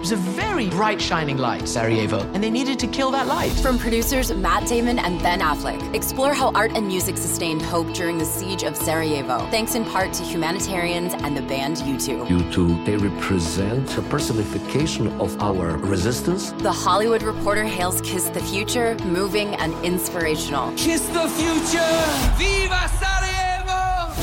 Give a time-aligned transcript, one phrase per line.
[0.00, 3.52] was a very bright, shining light, Sarajevo, and they needed to kill that light.
[3.52, 8.16] From producers Matt Damon and Ben Affleck, explore how art and music sustained hope during
[8.16, 12.26] the siege of Sarajevo, thanks in part to humanitarians and the band U2.
[12.26, 16.52] U2, they represent a personification of our resistance.
[16.52, 20.72] The Hollywood Reporter hails Kiss the Future, moving and inspirational.
[20.76, 22.36] Kiss the future!
[22.38, 23.39] Viva Sarajevo!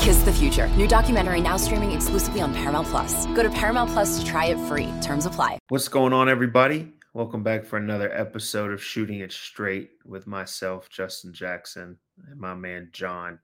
[0.00, 0.68] Kiss the Future.
[0.76, 3.26] New documentary now streaming exclusively on Paramount Plus.
[3.26, 4.92] Go to Paramount Plus to try it free.
[5.02, 5.58] Terms apply.
[5.68, 6.92] What's going on, everybody?
[7.14, 11.98] Welcome back for another episode of Shooting It Straight with myself, Justin Jackson,
[12.30, 13.38] and my man John.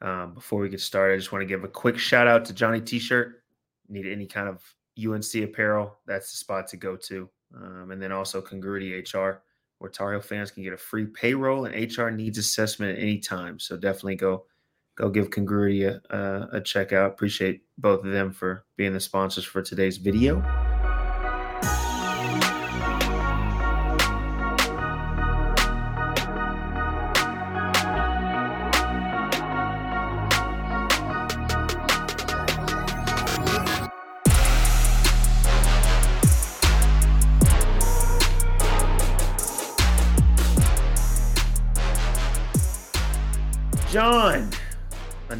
[0.00, 2.52] Um, before we get started, I just want to give a quick shout out to
[2.52, 3.42] Johnny T-shirt.
[3.88, 4.62] Need any kind of
[4.98, 5.96] UNC apparel?
[6.06, 7.28] That's the spot to go to.
[7.56, 9.42] Um, and then also Congruity HR,
[9.78, 13.18] where Tar Heel fans can get a free payroll and HR needs assessment at any
[13.18, 13.58] time.
[13.58, 14.44] So definitely go
[14.96, 16.00] go give Congruity a,
[16.52, 17.10] a, check out.
[17.10, 20.42] Appreciate both of them for being the sponsors for today's video.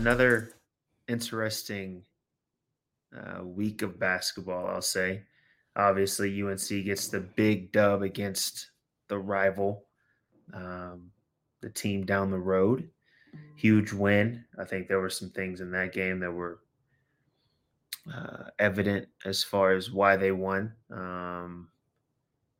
[0.04, 0.52] Another
[1.08, 2.02] interesting
[3.16, 5.22] uh, week of basketball, I'll say.
[5.76, 8.68] Obviously, UNC gets the big dub against
[9.08, 9.86] the rival,
[10.52, 11.10] um,
[11.62, 12.86] the team down the road.
[13.56, 14.44] Huge win.
[14.58, 16.58] I think there were some things in that game that were
[18.14, 20.74] uh, evident as far as why they won.
[20.90, 21.68] Um,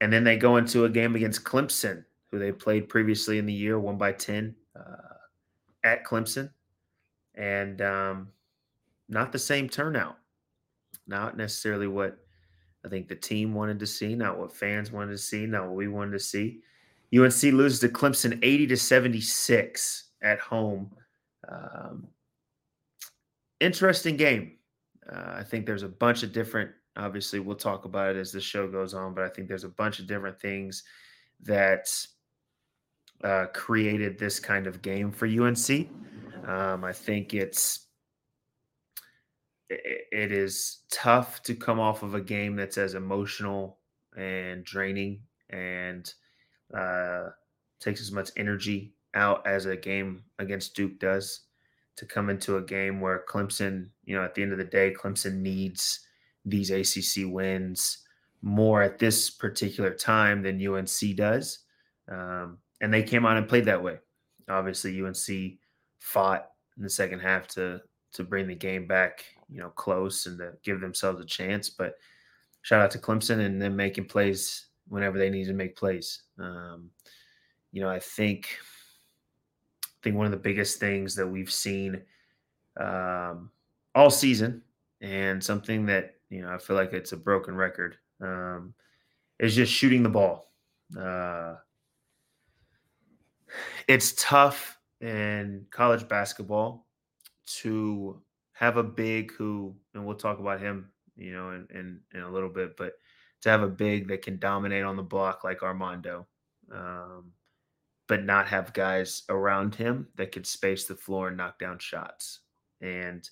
[0.00, 3.52] and then they go into a game against Clemson, who they played previously in the
[3.52, 5.14] year, one by 10 uh,
[5.84, 6.48] at Clemson.
[7.34, 8.28] And um,
[9.08, 10.16] not the same turnout.
[11.06, 12.18] Not necessarily what
[12.84, 15.76] I think the team wanted to see, not what fans wanted to see, not what
[15.76, 16.60] we wanted to see.
[17.14, 20.90] UNC loses to Clemson 80 to 76 at home.
[21.48, 22.08] Um,
[23.60, 24.56] interesting game.
[25.10, 28.40] Uh, I think there's a bunch of different, obviously, we'll talk about it as the
[28.40, 30.82] show goes on, but I think there's a bunch of different things
[31.42, 31.88] that
[33.22, 35.88] uh, created this kind of game for UNC.
[36.46, 37.86] Um, I think it's
[39.70, 43.78] it, it is tough to come off of a game that's as emotional
[44.16, 46.12] and draining and
[46.76, 47.28] uh,
[47.80, 51.42] takes as much energy out as a game against Duke does
[51.96, 54.92] to come into a game where Clemson, you know, at the end of the day,
[54.92, 56.00] Clemson needs
[56.44, 57.98] these ACC wins
[58.42, 61.60] more at this particular time than UNC does.
[62.10, 63.98] Um, and they came out and played that way.
[64.48, 65.58] Obviously, UNC
[66.04, 67.80] fought in the second half to
[68.12, 71.70] to bring the game back, you know, close and to give themselves a chance.
[71.70, 71.96] But
[72.62, 76.22] shout out to Clemson and them making plays whenever they need to make plays.
[76.38, 76.90] Um,
[77.72, 78.58] you know, I think
[79.82, 82.02] I think one of the biggest things that we've seen
[82.78, 83.50] um,
[83.94, 84.62] all season,
[85.00, 88.74] and something that you know I feel like it's a broken record, um,
[89.40, 90.52] is just shooting the ball.
[90.96, 91.54] Uh,
[93.88, 94.73] it's tough
[95.04, 96.86] in college basketball
[97.46, 98.22] to
[98.52, 102.30] have a big who, and we'll talk about him, you know, in, in, in a
[102.30, 102.94] little bit, but
[103.42, 106.26] to have a big that can dominate on the block like Armando,
[106.72, 107.32] um,
[108.08, 112.40] but not have guys around him that could space the floor and knock down shots.
[112.80, 113.28] And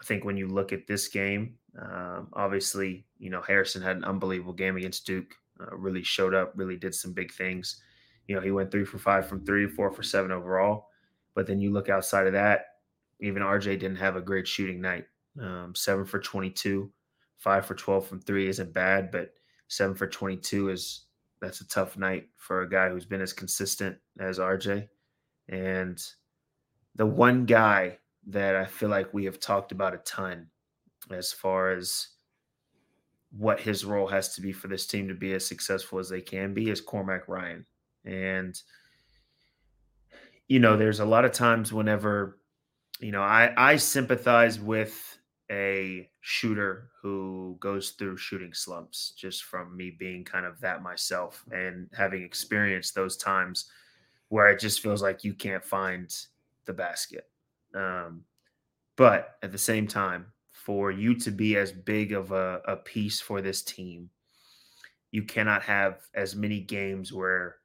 [0.00, 4.04] I think when you look at this game, um, obviously, you know, Harrison had an
[4.04, 7.82] unbelievable game against Duke, uh, really showed up, really did some big things.
[8.28, 10.88] You know, he went three for five from three, four for seven overall.
[11.34, 12.66] But then you look outside of that,
[13.20, 15.06] even RJ didn't have a great shooting night.
[15.40, 16.90] Um, seven for 22,
[17.38, 19.30] five for 12 from three isn't bad, but
[19.68, 21.06] seven for 22 is
[21.40, 24.88] that's a tough night for a guy who's been as consistent as RJ.
[25.48, 26.02] And
[26.96, 30.48] the one guy that I feel like we have talked about a ton
[31.10, 32.08] as far as
[33.30, 36.20] what his role has to be for this team to be as successful as they
[36.20, 37.64] can be is Cormac Ryan.
[38.08, 38.60] And,
[40.48, 42.38] you know, there's a lot of times whenever,
[43.00, 45.18] you know, I, I sympathize with
[45.50, 51.44] a shooter who goes through shooting slumps just from me being kind of that myself
[51.52, 53.70] and having experienced those times
[54.28, 56.14] where it just feels like you can't find
[56.66, 57.28] the basket.
[57.74, 58.24] Um,
[58.96, 63.20] but at the same time, for you to be as big of a, a piece
[63.20, 64.10] for this team,
[65.10, 67.56] you cannot have as many games where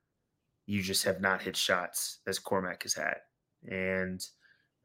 [0.66, 3.18] you just have not hit shots as Cormac has had.
[3.70, 4.26] And,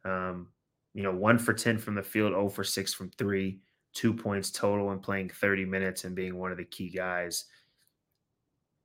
[0.05, 0.49] um,
[0.95, 3.61] you know, one for 10 from the field, 0 for 6 from three,
[3.95, 7.45] two points total and playing 30 minutes and being one of the key guys.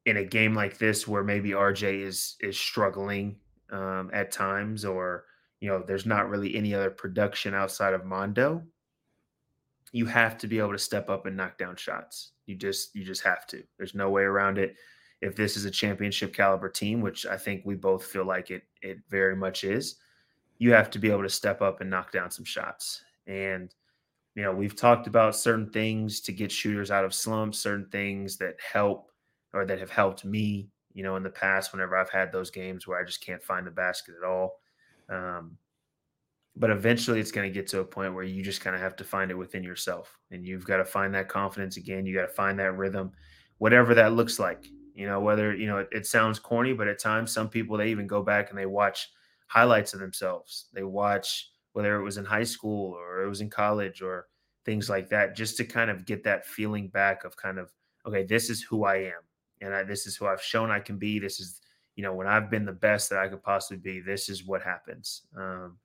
[0.06, 3.38] In a game like this where maybe RJ is is struggling
[3.72, 5.24] um, at times or
[5.62, 8.64] you know there's not really any other production outside of Mondo
[9.94, 12.32] you have to be able to step up and knock down shots.
[12.48, 13.64] You just you just have to.
[13.78, 14.76] There's no way around it
[15.24, 18.64] if this is a championship caliber team which I think we both feel like it
[18.82, 19.96] it very much is
[20.58, 23.74] you have to be able to step up and knock down some shots and
[24.36, 28.38] you know we've talked about certain things to get shooters out of slumps certain things
[28.38, 29.10] that help
[29.54, 32.88] or that have helped me, you know, in the past whenever I've had those games
[32.88, 34.60] where I just can't find the basket at all.
[35.10, 35.58] Um,
[36.56, 38.96] but eventually it's going to get to a point where you just kind of have
[38.98, 42.06] to find it within yourself and you've got to find that confidence again.
[42.06, 43.12] You got to find that rhythm,
[43.58, 47.00] whatever that looks like, you know, whether, you know, it, it sounds corny, but at
[47.00, 49.10] times some people, they even go back and they watch
[49.48, 50.66] highlights of themselves.
[50.74, 54.28] They watch whether it was in high school or it was in college or
[54.66, 57.72] things like that, just to kind of get that feeling back of kind of,
[58.06, 59.22] okay, this is who I am
[59.62, 61.20] and I, this is who I've shown I can be.
[61.20, 61.62] This is,
[61.96, 64.62] you know, when I've been the best that I could possibly be, this is what
[64.62, 65.24] happens.
[65.36, 65.78] Um,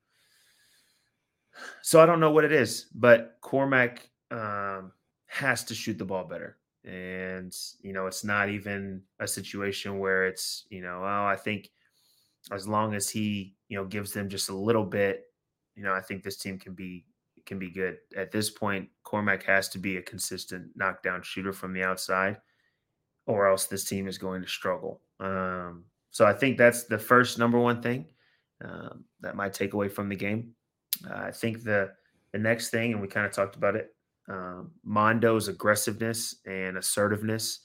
[1.81, 4.91] so I don't know what it is, but Cormac um,
[5.25, 6.58] has to shoot the ball better.
[6.89, 11.69] And, you know, it's not even a situation where it's, you know, oh, I think
[12.51, 15.25] as long as he, you know, gives them just a little bit,
[15.75, 17.05] you know, I think this team can be
[17.45, 17.97] can be good.
[18.15, 22.37] At this point, Cormac has to be a consistent knockdown shooter from the outside
[23.25, 25.01] or else this team is going to struggle.
[25.19, 28.07] Um, so I think that's the first number one thing
[28.65, 30.53] um, that might take away from the game.
[31.07, 31.91] Uh, I think the
[32.31, 33.95] the next thing, and we kind of talked about it,
[34.29, 37.59] um, Mondo's aggressiveness and assertiveness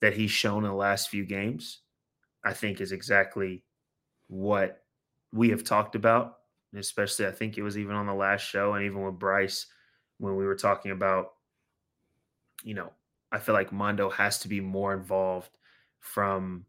[0.00, 1.80] that he's shown in the last few games,
[2.44, 3.64] I think is exactly
[4.28, 4.82] what
[5.32, 6.36] we have talked about.
[6.74, 9.66] Especially, I think it was even on the last show, and even with Bryce
[10.18, 11.28] when we were talking about,
[12.62, 12.92] you know,
[13.32, 15.50] I feel like Mondo has to be more involved
[16.00, 16.66] from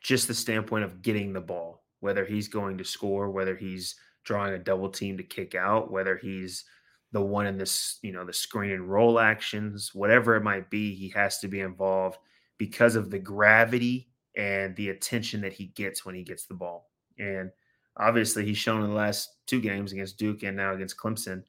[0.00, 4.54] just the standpoint of getting the ball, whether he's going to score, whether he's drawing
[4.54, 6.64] a double team to kick out, whether he's
[7.12, 10.94] the one in this, you know, the screen and roll actions, whatever it might be,
[10.94, 12.18] he has to be involved
[12.58, 16.90] because of the gravity and the attention that he gets when he gets the ball.
[17.18, 17.50] And
[17.96, 21.42] obviously, he's shown in the last two games against Duke and now against Clemson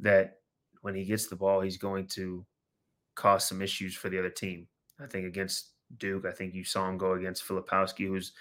[0.00, 0.38] that
[0.82, 2.46] when he gets the ball, he's going to
[3.16, 4.68] cause some issues for the other team.
[5.02, 8.32] I think against Duke, I think you saw him go against Filipowski, who's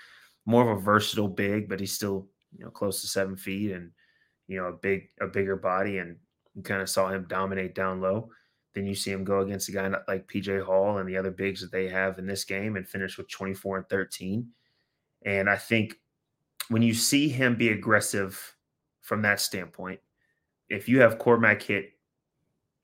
[0.45, 3.91] more of a versatile big, but he's still you know close to seven feet and
[4.47, 6.18] you know a big a bigger body, and
[6.57, 8.31] you kind of saw him dominate down low.
[8.74, 11.62] Then you see him go against a guy like PJ Hall and the other bigs
[11.62, 14.48] that they have in this game and finish with 24 and 13.
[15.24, 16.00] And I think
[16.69, 18.56] when you see him be aggressive
[19.01, 20.00] from that standpoint,
[20.68, 21.92] if you have Cormac hit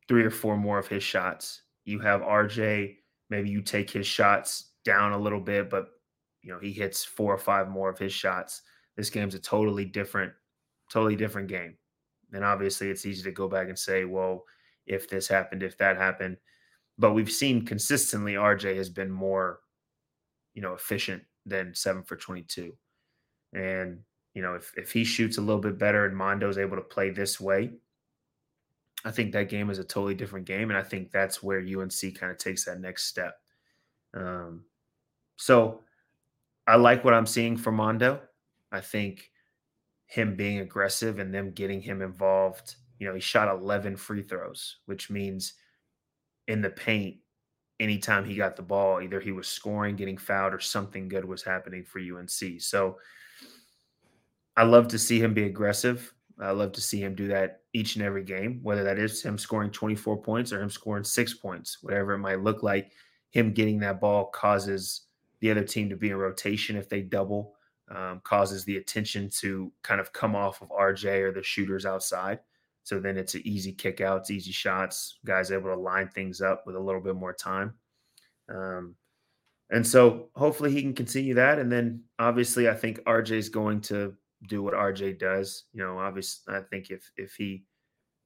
[0.08, 2.98] three or four more of his shots, you have RJ,
[3.32, 5.90] maybe you take his shots down a little bit, but
[6.44, 8.62] you know, he hits four or five more of his shots.
[8.96, 10.32] This game's a totally different,
[10.92, 11.76] totally different game.
[12.34, 14.44] And obviously it's easy to go back and say, well,
[14.86, 16.38] if this happened, if that happened.
[16.98, 19.60] But we've seen consistently RJ has been more,
[20.54, 22.74] you know, efficient than seven for 22.
[23.54, 24.00] And,
[24.34, 27.10] you know, if, if he shoots a little bit better and Mondo's able to play
[27.10, 27.72] this way,
[29.06, 32.18] I think that game is a totally different game, and I think that's where UNC
[32.18, 33.36] kind of takes that next step.
[34.14, 34.64] Um,
[35.36, 35.82] so
[36.68, 38.22] I like what I'm seeing from Mondo.
[38.72, 39.30] I think
[40.06, 42.76] him being aggressive and them getting him involved.
[43.00, 45.54] You know, he shot 11 free throws, which means
[46.48, 47.18] in the paint,
[47.80, 51.44] anytime he got the ball, either he was scoring, getting fouled, or something good was
[51.44, 52.62] happening for UNC.
[52.62, 52.98] So
[54.56, 56.14] I love to see him be aggressive.
[56.40, 59.38] I love to see him do that each and every game, whether that is him
[59.38, 62.92] scoring 24 points or him scoring six points, whatever it might look like.
[63.32, 65.08] Him getting that ball causes
[65.40, 67.56] the other team to be in rotation if they double,
[67.94, 72.40] um, causes the attention to kind of come off of RJ or the shooters outside.
[72.84, 76.66] So then it's an easy kick outs, easy shots, guys able to line things up
[76.66, 77.74] with a little bit more time.
[78.50, 78.96] Um,
[79.70, 81.60] and so hopefully he can continue that.
[81.60, 84.14] And then obviously, I think RJ is going to
[84.48, 85.64] do what RJ does.
[85.74, 87.64] You know, obviously, I think if if he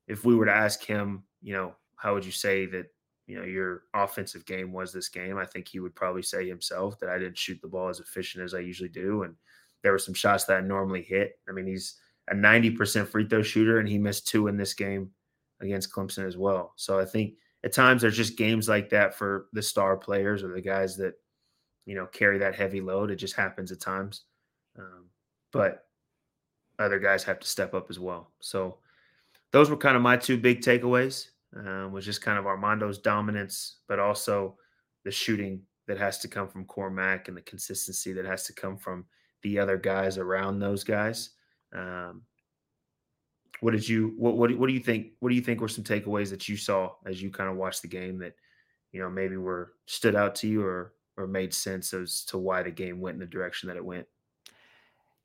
[0.07, 2.87] if we were to ask him, you know, how would you say that
[3.27, 5.37] you know your offensive game was this game?
[5.37, 8.43] I think he would probably say himself that I didn't shoot the ball as efficient
[8.43, 9.35] as I usually do, and
[9.83, 11.39] there were some shots that I normally hit.
[11.47, 11.95] I mean, he's
[12.29, 15.11] a 90% free throw shooter, and he missed two in this game
[15.61, 16.73] against Clemson as well.
[16.75, 20.53] So I think at times there's just games like that for the star players or
[20.53, 21.15] the guys that
[21.85, 23.11] you know carry that heavy load.
[23.11, 24.23] It just happens at times.
[24.77, 25.09] Um,
[25.51, 25.85] but
[26.79, 28.31] other guys have to step up as well.
[28.39, 28.77] So
[29.51, 31.29] those were kind of my two big takeaways.
[31.65, 34.57] Um, was just kind of Armando's dominance, but also
[35.03, 38.77] the shooting that has to come from Cormac and the consistency that has to come
[38.77, 39.05] from
[39.41, 41.31] the other guys around those guys.
[41.73, 42.23] Um,
[43.61, 45.83] what did you what, what what do you think what do you think were some
[45.83, 48.33] takeaways that you saw as you kind of watched the game that
[48.91, 52.61] you know maybe were stood out to you or or made sense as to why
[52.61, 54.05] the game went in the direction that it went?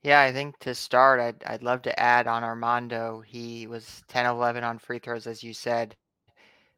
[0.03, 3.21] Yeah, I think to start, I'd I'd love to add on Armando.
[3.21, 5.97] He was 10 11 on free throws, as you said.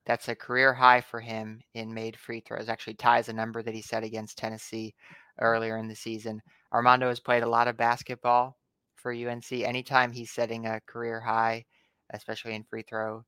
[0.07, 2.69] That's a career high for him in made free throws.
[2.69, 4.95] Actually, ties a number that he set against Tennessee
[5.41, 6.43] earlier in the season.
[6.73, 8.59] Armando has played a lot of basketball
[8.97, 9.51] for UNC.
[9.53, 11.65] Anytime he's setting a career high,
[12.11, 13.25] especially in free throw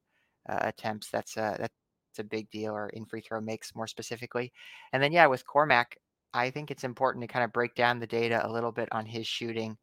[0.48, 1.72] uh, attempts, that's a that's
[2.18, 4.52] a big deal, or in free throw makes more specifically.
[4.92, 5.96] And then yeah, with Cormac,
[6.34, 9.06] I think it's important to kind of break down the data a little bit on
[9.06, 9.78] his shooting.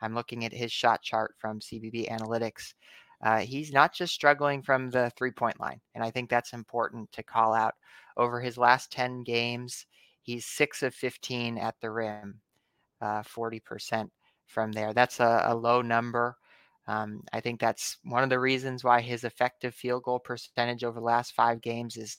[0.00, 2.74] I'm looking at his shot chart from CBB Analytics.
[3.22, 5.80] Uh, he's not just struggling from the three point line.
[5.94, 7.74] And I think that's important to call out.
[8.16, 9.86] Over his last 10 games,
[10.22, 12.40] he's six of 15 at the rim,
[13.00, 14.08] uh, 40%
[14.46, 14.94] from there.
[14.94, 16.36] That's a, a low number.
[16.88, 21.00] Um, I think that's one of the reasons why his effective field goal percentage over
[21.00, 22.18] the last five games is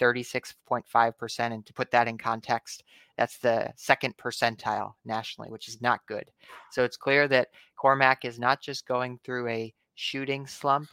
[0.00, 1.40] 36.5%.
[1.52, 2.84] And to put that in context,
[3.16, 6.30] that's the second percentile nationally, which is not good.
[6.70, 10.88] So it's clear that Cormac is not just going through a shooting slump,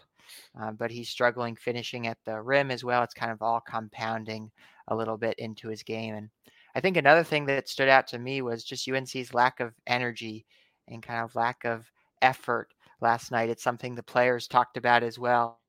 [0.59, 3.03] uh, but he's struggling finishing at the rim as well.
[3.03, 4.51] It's kind of all compounding
[4.87, 6.15] a little bit into his game.
[6.15, 6.29] And
[6.73, 10.45] I think another thing that stood out to me was just UNC's lack of energy
[10.87, 11.89] and kind of lack of
[12.21, 12.69] effort
[12.99, 13.49] last night.
[13.49, 15.59] It's something the players talked about as well.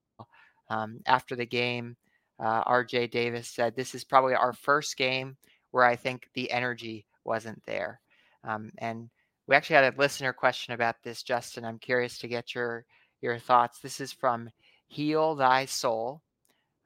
[0.69, 1.97] Um, after the game,
[2.41, 5.37] uh, RJ Davis said, This is probably our first game
[5.71, 8.01] where I think the energy wasn't there.
[8.45, 9.11] Um, and
[9.47, 11.65] we actually had a listener question about this, Justin.
[11.65, 12.85] I'm curious to get your
[13.21, 13.79] your thoughts.
[13.81, 14.51] This is from
[14.87, 16.23] Heal Thy Soul.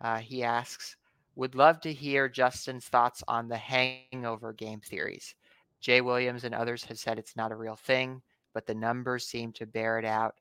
[0.01, 0.97] Uh, he asks,
[1.37, 5.35] would love to hear Justin's thoughts on the hangover game theories.
[5.81, 8.21] Jay Williams and others have said it's not a real thing,
[8.53, 10.35] but the numbers seem to bear it out.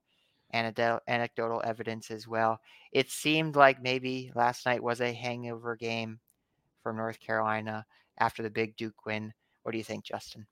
[0.52, 2.60] Anecdotal evidence as well.
[2.92, 6.20] It seemed like maybe last night was a hangover game
[6.82, 7.86] for North Carolina
[8.18, 9.32] after the big Duke win.
[9.64, 10.46] What do you think, Justin?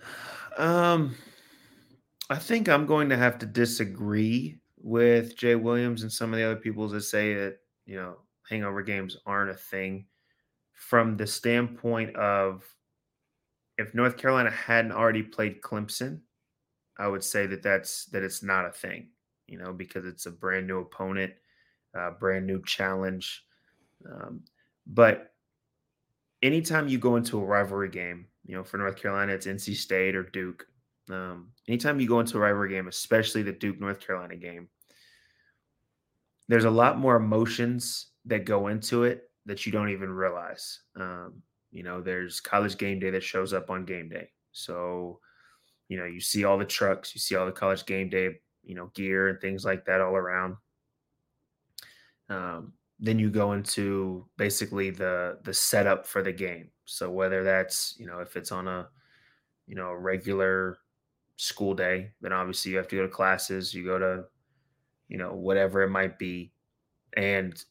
[0.56, 1.14] Um,
[2.30, 6.44] I think I'm going to have to disagree with Jay Williams and some of the
[6.44, 8.18] other people that say that, you know,
[8.48, 10.06] hangover games aren't a thing
[10.72, 12.64] from the standpoint of
[13.76, 16.20] if North Carolina hadn't already played Clemson,
[16.98, 19.10] I would say that that's that it's not a thing,
[19.46, 21.34] you know, because it's a brand new opponent,
[21.94, 23.44] a brand new challenge.
[24.10, 24.44] Um,
[24.86, 25.34] but
[26.42, 30.16] anytime you go into a rivalry game, you know, for North Carolina, it's NC State
[30.16, 30.66] or Duke.
[31.10, 34.68] Um, anytime you go into a rivalry game, especially the Duke North Carolina game,
[36.48, 40.80] there's a lot more emotions that go into it that you don't even realize.
[40.96, 44.30] Um, you know, there's college game day that shows up on game day.
[44.52, 45.20] So,
[45.88, 48.74] you know, you see all the trucks, you see all the college game day, you
[48.74, 50.56] know, gear and things like that all around.
[52.28, 56.70] Um, then you go into basically the the setup for the game.
[56.84, 58.88] So whether that's you know if it's on a
[59.66, 60.78] you know a regular
[61.38, 64.24] school day, then obviously you have to go to classes, you go to,
[65.08, 66.52] you know, whatever it might be.
[67.16, 67.64] And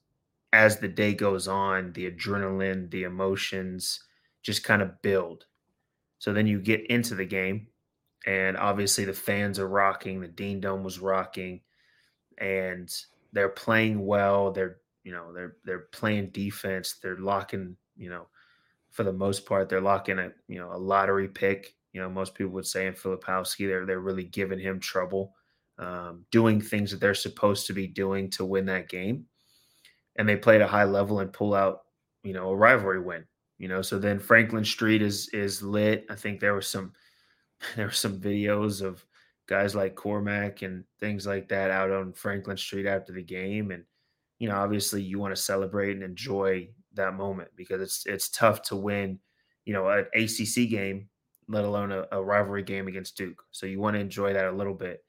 [0.54, 4.04] as the day goes on, the adrenaline, the emotions
[4.42, 5.46] just kind of build.
[6.20, 7.68] So then you get into the game,
[8.26, 11.62] and obviously the fans are rocking, the Dean Dome was rocking,
[12.38, 12.90] and
[13.34, 14.52] they're playing well.
[14.52, 18.28] They're, you know, they're they're playing defense, they're locking, you know,
[18.92, 22.36] for the most part, they're locking a, you know, a lottery pick you know, most
[22.36, 25.34] people would say in Filipowski, they're they're really giving him trouble,
[25.80, 29.26] um, doing things that they're supposed to be doing to win that game,
[30.18, 31.84] and they play at a high level and pull out,
[32.24, 33.26] you know, a rivalry win.
[33.58, 36.06] You know, so then Franklin Street is is lit.
[36.10, 36.94] I think there was some
[37.76, 39.06] there were some videos of
[39.48, 43.84] guys like Cormac and things like that out on Franklin Street after the game, and
[44.40, 48.62] you know, obviously you want to celebrate and enjoy that moment because it's it's tough
[48.64, 49.20] to win,
[49.66, 51.10] you know, an ACC game
[51.48, 53.44] let alone a, a rivalry game against Duke.
[53.52, 55.04] So you want to enjoy that a little bit.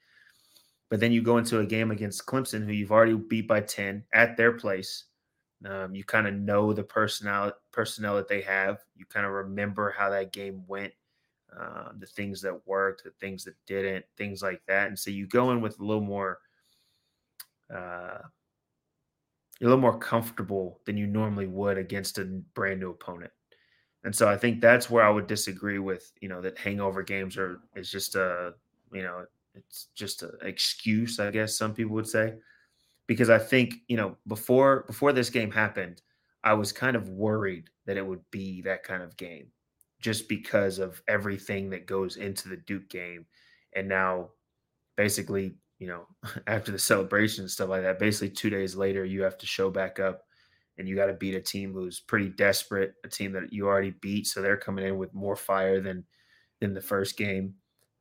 [0.91, 4.05] But then you go into a game against Clemson, who you've already beat by 10
[4.13, 5.05] at their place.
[5.67, 8.79] Um, you kind of know the personnel personnel that they have.
[8.97, 10.93] You kind of remember how that game went,
[11.55, 14.87] uh, the things that worked, the things that didn't, things like that.
[14.87, 16.39] And so you go in with a little more,
[17.75, 18.23] uh,
[19.61, 23.33] a little more comfortable than you normally would against a brand new opponent.
[24.09, 27.37] And so I think that's where I would disagree with, you know, that hangover games
[27.39, 28.55] are is just a,
[28.93, 32.35] you know, it's just an excuse, I guess some people would say.
[33.09, 36.03] because I think you know before before this game happened,
[36.45, 39.49] I was kind of worried that it would be that kind of game,
[40.01, 43.27] just because of everything that goes into the Duke game,
[43.75, 44.31] and now
[44.97, 46.07] basically you know
[46.47, 49.71] after the celebration and stuff like that, basically two days later you have to show
[49.71, 50.25] back up.
[50.79, 53.91] And you got to beat a team who's pretty desperate, a team that you already
[54.01, 56.05] beat, so they're coming in with more fire than
[56.61, 57.55] than the first game.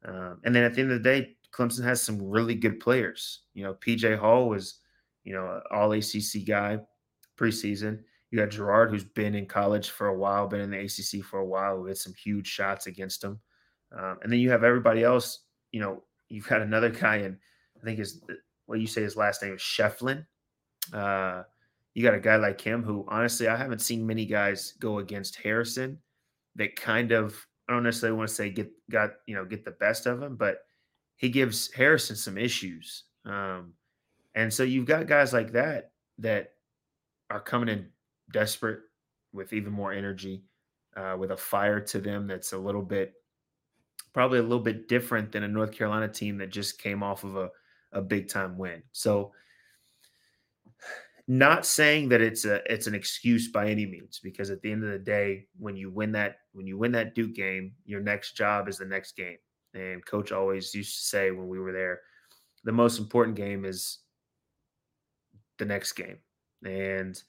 [0.05, 3.41] Um, and then at the end of the day, Clemson has some really good players.
[3.53, 4.79] You know, PJ Hall was,
[5.23, 6.79] you know, all ACC guy
[7.37, 8.03] preseason.
[8.31, 11.39] You got Girard, who's been in college for a while, been in the ACC for
[11.39, 13.39] a while, had some huge shots against him.
[13.97, 15.39] Um, and then you have everybody else.
[15.71, 17.37] You know, you've got another guy in,
[17.79, 18.21] I think is
[18.65, 20.25] what you say his last name is Schieffelin.
[20.91, 21.43] Uh,
[21.97, 25.37] you got a guy like him who, honestly, I haven't seen many guys go against
[25.37, 25.97] Harrison
[26.55, 29.71] that kind of I don't necessarily want to say get got you know get the
[29.71, 30.59] best of him, but
[31.15, 33.05] he gives Harrison some issues.
[33.25, 33.73] Um,
[34.35, 35.89] and so you've got guys like that
[36.19, 36.51] that
[37.31, 37.87] are coming in
[38.31, 38.81] desperate
[39.33, 40.43] with even more energy,
[40.95, 43.15] uh, with a fire to them that's a little bit,
[44.13, 47.37] probably a little bit different than a North Carolina team that just came off of
[47.37, 47.49] a,
[47.91, 48.83] a big time win.
[48.91, 49.31] So,
[51.27, 54.83] not saying that it's a it's an excuse by any means, because at the end
[54.83, 58.37] of the day, when you win that when you win that Duke game, your next
[58.37, 59.37] job is the next game.
[59.73, 62.01] And coach always used to say when we were there,
[62.63, 63.99] the most important game is
[65.59, 66.17] the next game.
[66.65, 67.21] And,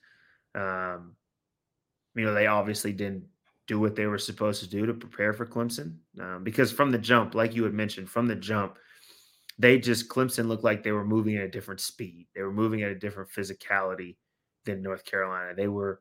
[0.54, 1.16] um,
[2.14, 3.24] you know, they obviously didn't
[3.66, 5.96] do what they were supposed to do to prepare for Clemson.
[6.18, 8.78] Um, because from the jump, like you had mentioned, from the jump,
[9.58, 12.26] they just, Clemson looked like they were moving at a different speed.
[12.34, 14.16] They were moving at a different physicality
[14.64, 15.54] than North Carolina.
[15.54, 16.00] They were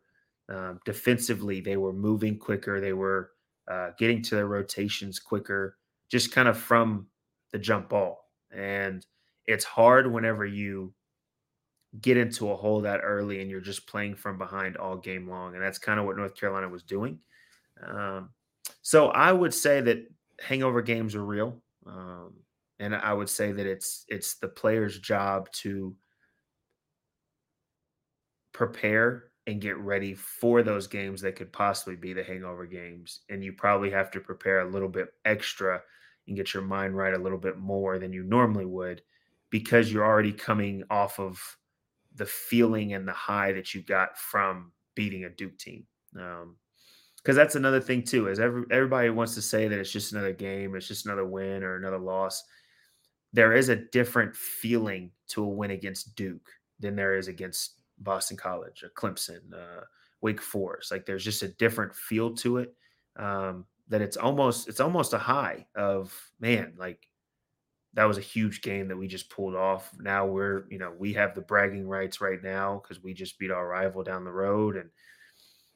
[0.50, 2.80] um, defensively, they were moving quicker.
[2.80, 3.32] They were
[3.68, 5.78] uh, getting to their rotations quicker
[6.10, 7.08] just kind of from
[7.52, 8.30] the jump ball.
[8.52, 9.06] And
[9.46, 10.94] it's hard whenever you
[12.02, 15.56] get into a hole that early and you're just playing from behind all game long.
[15.56, 17.20] And that's kind of what North Carolina was doing.
[17.86, 18.30] Um,
[18.82, 20.06] so I would say that
[20.40, 21.62] hangover games are real.
[21.86, 22.34] Um,
[22.80, 25.96] and I would say that it's it's the player's job to
[28.54, 33.22] prepare and get ready for those games that could possibly be the hangover games.
[33.30, 35.82] And you probably have to prepare a little bit extra
[36.28, 39.02] and get your mind right a little bit more than you normally would
[39.50, 41.40] because you're already coming off of
[42.16, 45.86] the feeling and the high that you got from beating a Duke team.
[46.20, 46.58] Um,
[47.18, 50.34] because that's another thing too, is every, everybody wants to say that it's just another
[50.34, 52.44] game, it's just another win or another loss.
[53.34, 58.38] There is a different feeling to a win against Duke than there is against Boston
[58.38, 59.82] College or Clemson, uh,
[60.22, 60.92] Wake Forest.
[60.92, 62.74] Like there's just a different feel to it.
[63.18, 67.08] Um, that it's almost it's almost a high of man like
[67.94, 71.14] that was a huge game that we just pulled off now we're you know we
[71.14, 74.76] have the bragging rights right now because we just beat our rival down the road
[74.76, 74.90] and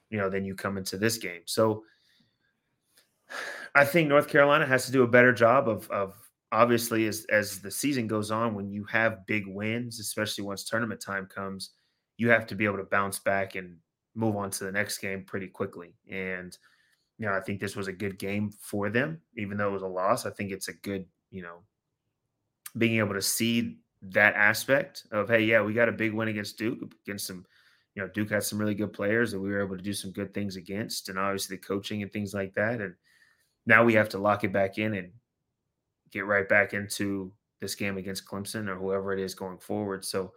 [0.10, 1.84] you know then you come into this game so
[3.76, 6.16] i think north carolina has to do a better job of of
[6.52, 11.02] obviously as as the season goes on when you have big wins especially once tournament
[11.02, 11.72] time comes
[12.18, 13.78] you have to be able to bounce back and
[14.16, 16.58] move on to the next game pretty quickly and
[17.22, 19.84] you know, I think this was a good game for them, even though it was
[19.84, 20.26] a loss.
[20.26, 21.58] I think it's a good, you know,
[22.80, 26.58] being able to see that aspect of, hey, yeah, we got a big win against
[26.58, 27.46] Duke, against some,
[27.94, 30.10] you know, Duke had some really good players that we were able to do some
[30.12, 32.82] good things against, and obviously the coaching and things like that.
[32.82, 32.96] And
[33.68, 35.12] now we have to lock it back in and
[36.12, 40.04] get right back into this game against Clemson or whoever it is going forward.
[40.04, 40.34] So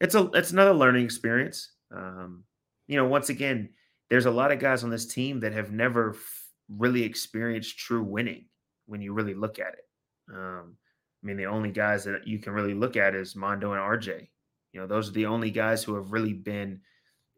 [0.00, 1.72] it's a it's another learning experience.
[1.94, 2.44] Um,
[2.86, 3.70] you know, once again,
[4.10, 8.02] there's a lot of guys on this team that have never f- really experienced true
[8.02, 8.44] winning
[8.86, 10.34] when you really look at it.
[10.34, 10.76] Um,
[11.22, 14.28] I mean, the only guys that you can really look at is Mondo and RJ.
[14.72, 16.80] You know, those are the only guys who have really been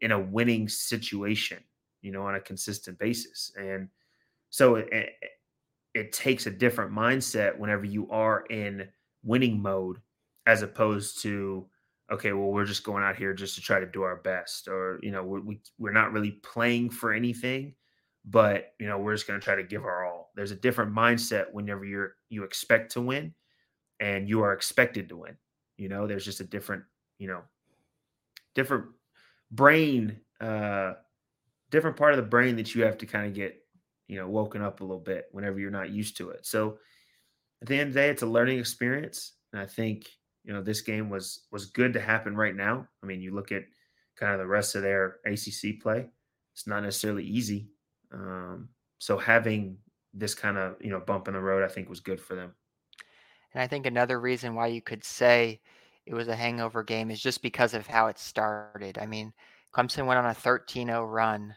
[0.01, 1.59] in a winning situation,
[2.01, 3.51] you know, on a consistent basis.
[3.55, 3.87] And
[4.49, 4.83] so
[5.97, 8.87] it, takes a different mindset whenever you are in
[9.23, 9.97] winning mode
[10.45, 11.67] as opposed to
[12.11, 14.99] okay, well, we're just going out here just to try to do our best, or
[15.03, 17.73] you know, we're, we we're not really playing for anything,
[18.25, 20.31] but you know, we're just going to try to give our all.
[20.35, 23.33] There's a different mindset whenever you're you expect to win,
[23.99, 25.37] and you are expected to win.
[25.77, 26.83] You know, there's just a different,
[27.19, 27.41] you know,
[28.55, 28.85] different
[29.51, 30.93] brain, uh,
[31.69, 33.55] different part of the brain that you have to kind of get,
[34.07, 36.45] you know, woken up a little bit whenever you're not used to it.
[36.45, 36.77] So
[37.61, 40.07] at the end of the day, it's a learning experience, and I think
[40.43, 42.87] you know this game was was good to happen right now.
[43.03, 43.63] I mean, you look at
[44.15, 46.07] kind of the rest of their ACC play;
[46.53, 47.69] it's not necessarily easy.
[48.13, 49.77] Um, so having
[50.13, 52.53] this kind of you know bump in the road, I think, was good for them.
[53.53, 55.61] And I think another reason why you could say
[56.05, 58.97] it was a hangover game is just because of how it started.
[58.97, 59.33] I mean,
[59.75, 61.55] Clemson went on a 13-0 run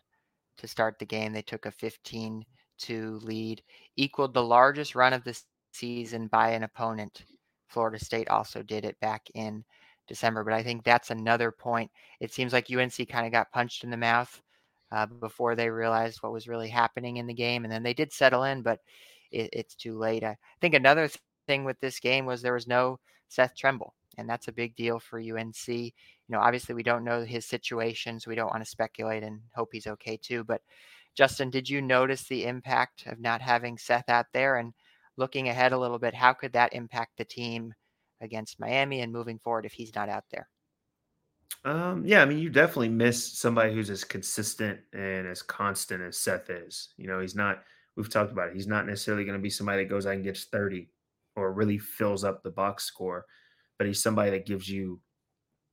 [0.60, 1.32] to start the game.
[1.32, 2.44] They took a 15
[2.78, 3.62] 2 lead,
[3.96, 5.38] equaled the largest run of the
[5.72, 7.24] season by an opponent.
[7.68, 9.64] Florida State also did it back in
[10.08, 11.90] December, but I think that's another point.
[12.20, 14.42] It seems like UNC kind of got punched in the mouth
[14.90, 18.12] uh, before they realized what was really happening in the game, and then they did
[18.12, 18.80] settle in, but
[19.30, 20.24] it, it's too late.
[20.24, 24.28] I think another th- thing with this game was there was no Seth Trimble, and
[24.28, 25.92] that's a big deal for UNC.
[26.30, 29.40] You know, obviously we don't know his situation, so we don't want to speculate and
[29.52, 30.62] hope he's okay too, but
[31.16, 34.58] Justin, did you notice the impact of not having Seth out there?
[34.58, 34.72] And
[35.16, 37.74] looking ahead a little bit, how could that impact the team
[38.20, 40.48] against Miami and moving forward if he's not out there?
[41.64, 46.16] Um, yeah, I mean, you definitely miss somebody who's as consistent and as constant as
[46.16, 46.90] Seth is.
[46.96, 47.64] You know, he's not,
[47.96, 50.22] we've talked about it, he's not necessarily going to be somebody that goes out and
[50.22, 50.88] gets 30
[51.34, 53.26] or really fills up the box score,
[53.78, 55.00] but he's somebody that gives you,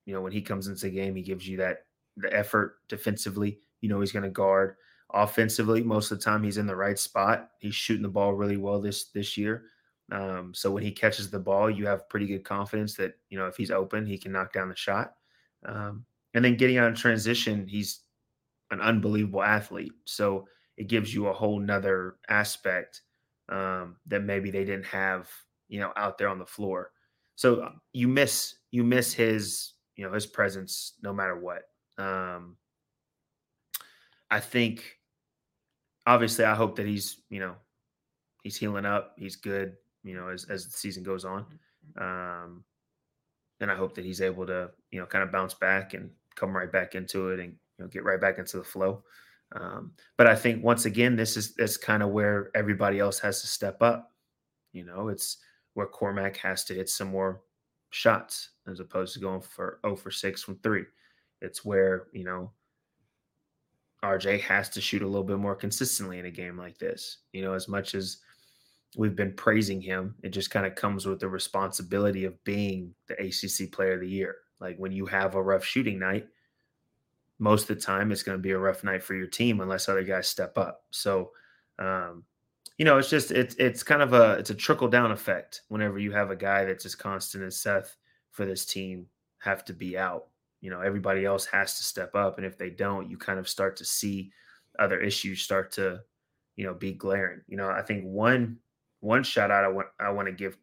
[0.08, 3.60] you know, when he comes into the game, he gives you that the effort defensively.
[3.82, 4.78] You know, he's going to guard
[5.14, 5.84] offensively.
[5.84, 7.50] Most of the time he's in the right spot.
[7.60, 9.66] He's shooting the ball really well this this year.
[10.10, 13.48] Um, so when he catches the ball you have pretty good confidence that you know
[13.48, 15.16] if he's open he can knock down the shot.
[15.66, 18.02] Um, and then getting out of transition he's
[18.72, 19.92] an unbelievable athlete.
[20.06, 23.02] So it gives you a whole nother aspect
[23.50, 25.30] um, that maybe they didn't have
[25.68, 26.92] you know out there on the floor.
[27.36, 31.64] So uh, you miss you miss his you know his presence no matter what
[31.98, 32.56] um,
[34.30, 34.98] I think
[36.06, 37.56] obviously I hope that he's, you know,
[38.44, 41.46] he's healing up, he's good, you know, as as the season goes on.
[41.98, 42.64] Um
[43.60, 46.56] and I hope that he's able to, you know, kind of bounce back and come
[46.56, 49.04] right back into it and you know get right back into the flow.
[49.54, 53.42] Um, but I think once again, this is that's kind of where everybody else has
[53.42, 54.12] to step up.
[54.74, 55.38] You know, it's
[55.74, 57.42] where Cormac has to hit some more
[57.90, 60.84] shots as opposed to going for 0 for 6 from three.
[61.42, 62.52] It's where, you know,
[64.04, 67.20] RJ has to shoot a little bit more consistently in a game like this.
[67.34, 68.18] You know, as much as
[68.96, 73.16] we've been praising him, it just kind of comes with the responsibility of being the
[73.16, 74.36] ACC player of the year.
[74.60, 76.28] Like when you have a rough shooting night,
[77.40, 79.90] most of the time it's going to be a rough night for your team unless
[79.90, 80.84] other guys step up.
[80.92, 81.32] So,
[81.78, 82.24] um,
[82.78, 85.98] you know, it's just it's it's kind of a it's a trickle down effect whenever
[85.98, 87.98] you have a guy that's as constant as Seth
[88.32, 89.08] for this team
[89.40, 90.28] have to be out.
[90.62, 93.50] You know everybody else has to step up and if they don't you kind of
[93.50, 94.32] start to see
[94.80, 96.02] other issues start to
[96.56, 97.42] you know be glaring.
[97.48, 98.58] You know i think one
[99.00, 100.58] one shout out i want i want to give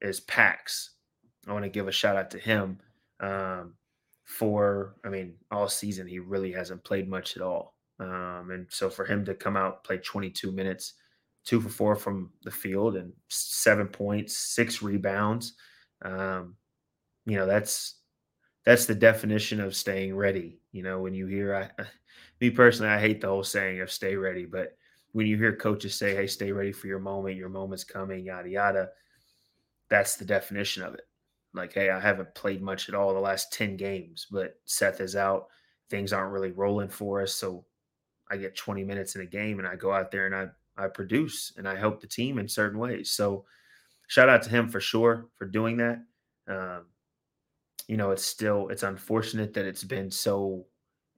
[0.00, 0.90] is pax.
[1.46, 2.78] I want to give a shout out to him
[3.20, 3.74] um,
[4.24, 7.76] for i mean all season he really hasn't played much at all.
[8.00, 10.94] Um, and so for him to come out play 22 minutes
[11.44, 15.54] two for four from the field and seven points six rebounds
[16.02, 16.56] um,
[17.26, 17.96] you know that's
[18.64, 20.58] that's the definition of staying ready.
[20.72, 21.84] You know, when you hear, I,
[22.40, 24.76] me personally, I hate the whole saying of stay ready, but
[25.12, 28.48] when you hear coaches say, hey, stay ready for your moment, your moment's coming, yada,
[28.48, 28.88] yada,
[29.88, 31.06] that's the definition of it.
[31.52, 35.14] Like, hey, I haven't played much at all the last 10 games, but Seth is
[35.14, 35.46] out.
[35.88, 37.32] Things aren't really rolling for us.
[37.34, 37.64] So
[38.28, 40.88] I get 20 minutes in a game and I go out there and I, I
[40.88, 43.10] produce and I help the team in certain ways.
[43.10, 43.44] So
[44.08, 46.02] shout out to him for sure for doing that.
[46.48, 46.86] Um,
[47.88, 50.66] you know, it's still it's unfortunate that it's been so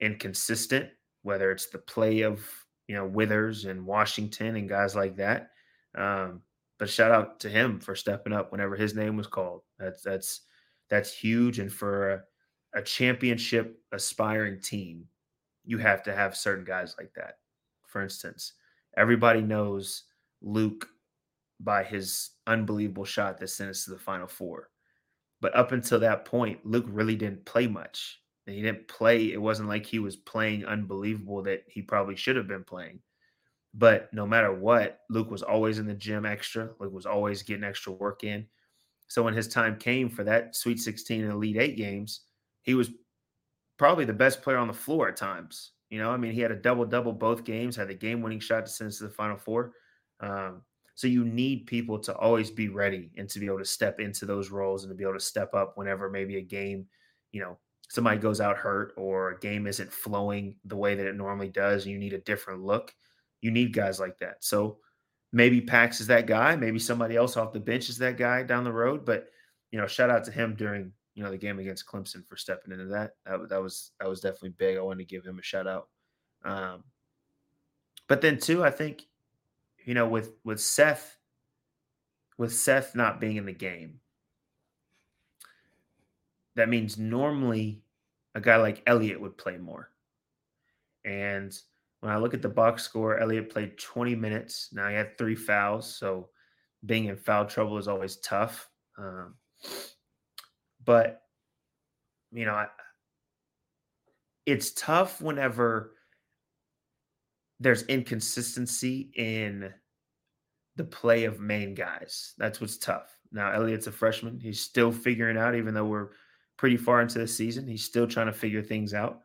[0.01, 0.91] inconsistent,
[1.23, 2.45] whether it's the play of
[2.89, 5.51] you know Withers and Washington and guys like that.
[5.97, 6.43] Um,
[6.79, 9.63] but shout out to him for stepping up whenever his name was called.
[9.79, 10.43] That's that's
[10.89, 12.23] that's huge, and for a,
[12.75, 15.07] a championship aspiring team,
[15.65, 17.39] you have to have certain guys like that.
[17.87, 18.53] For instance,
[18.97, 20.05] everybody knows
[20.43, 20.89] Luke
[21.61, 24.71] by his unbelievable shot that sent us to the Final Four.
[25.41, 28.21] But up until that point, Luke really didn't play much.
[28.47, 29.33] And he didn't play.
[29.33, 33.01] It wasn't like he was playing unbelievable that he probably should have been playing.
[33.75, 36.71] But no matter what, Luke was always in the gym extra.
[36.79, 38.47] Luke was always getting extra work in.
[39.09, 42.23] So when his time came for that Sweet 16 and Elite Eight games,
[42.63, 42.91] he was
[43.79, 45.73] probably the best player on the floor at times.
[45.91, 48.41] You know, I mean, he had a double double both games, had the game winning
[48.41, 49.73] shot to send us to the Final Four.
[50.21, 50.63] Um,
[50.95, 54.25] so you need people to always be ready and to be able to step into
[54.25, 56.87] those roles and to be able to step up whenever maybe a game,
[57.33, 57.59] you know,
[57.91, 61.85] somebody goes out hurt or a game isn't flowing the way that it normally does
[61.85, 62.95] and you need a different look.
[63.43, 64.37] You need guys like that.
[64.41, 64.79] So
[65.35, 68.65] maybe Pax is that guy, maybe somebody else off the bench is that guy down
[68.65, 69.29] the road, but
[69.71, 72.73] you know, shout out to him during, you know, the game against Clemson for stepping
[72.73, 73.13] into that.
[73.25, 74.77] That, that was that was definitely big.
[74.77, 75.89] I wanted to give him a shout out.
[76.45, 76.85] Um,
[78.07, 79.03] but then too, I think
[79.87, 81.17] you know, with with Seth,
[82.37, 84.01] with Seth not being in the game,
[86.55, 87.83] that means normally
[88.35, 89.89] a guy like Elliott would play more.
[91.07, 91.59] And
[92.01, 94.69] when I look at the box score, Elliott played 20 minutes.
[94.71, 96.29] Now he had three fouls, so
[96.85, 98.69] being in foul trouble is always tough.
[98.99, 99.35] Um,
[100.87, 101.23] but
[102.33, 102.69] you know, I,
[104.47, 105.93] it's tough whenever
[107.61, 109.73] there's inconsistency in
[110.77, 112.35] the play of main guys.
[112.39, 113.17] That's what's tough.
[113.33, 116.11] Now Elliott's a freshman; he's still figuring out, even though we're
[116.57, 117.67] pretty far into the season.
[117.69, 119.21] He's still trying to figure things out.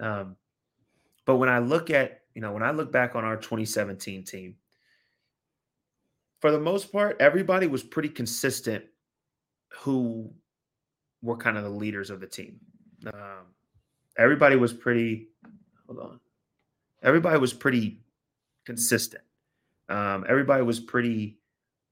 [0.00, 0.36] Um,
[1.24, 4.56] but when I look at, you know, when I look back on our 2017 team,
[6.40, 8.84] for the most part, everybody was pretty consistent
[9.70, 10.32] who
[11.22, 12.60] were kind of the leaders of the team.
[13.06, 13.46] Um,
[14.16, 15.28] everybody was pretty,
[15.86, 16.20] hold on,
[17.02, 18.00] everybody was pretty
[18.64, 19.22] consistent.
[19.88, 21.38] Um, everybody was pretty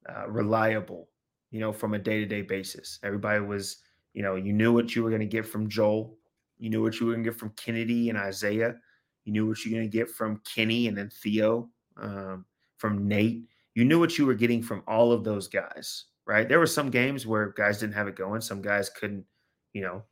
[0.09, 1.09] uh, reliable,
[1.51, 2.99] you know, from a day to day basis.
[3.03, 3.79] Everybody was,
[4.13, 6.17] you know, you knew what you were going to get from Joel.
[6.59, 8.77] You knew what you were going to get from Kennedy and Isaiah.
[9.25, 12.45] You knew what you were going to get from Kenny and then Theo, um,
[12.79, 13.45] from Nate.
[13.75, 16.49] You knew what you were getting from all of those guys, right?
[16.49, 18.41] There were some games where guys didn't have it going.
[18.41, 19.25] Some guys couldn't,
[19.73, 20.03] you know,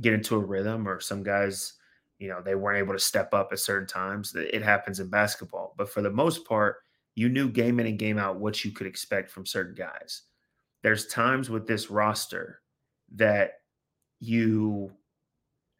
[0.00, 1.74] get into a rhythm, or some guys,
[2.18, 4.34] you know, they weren't able to step up at certain times.
[4.34, 5.74] It happens in basketball.
[5.76, 6.76] But for the most part,
[7.14, 10.22] you knew game in and game out what you could expect from certain guys.
[10.82, 12.60] There's times with this roster
[13.16, 13.54] that
[14.20, 14.92] you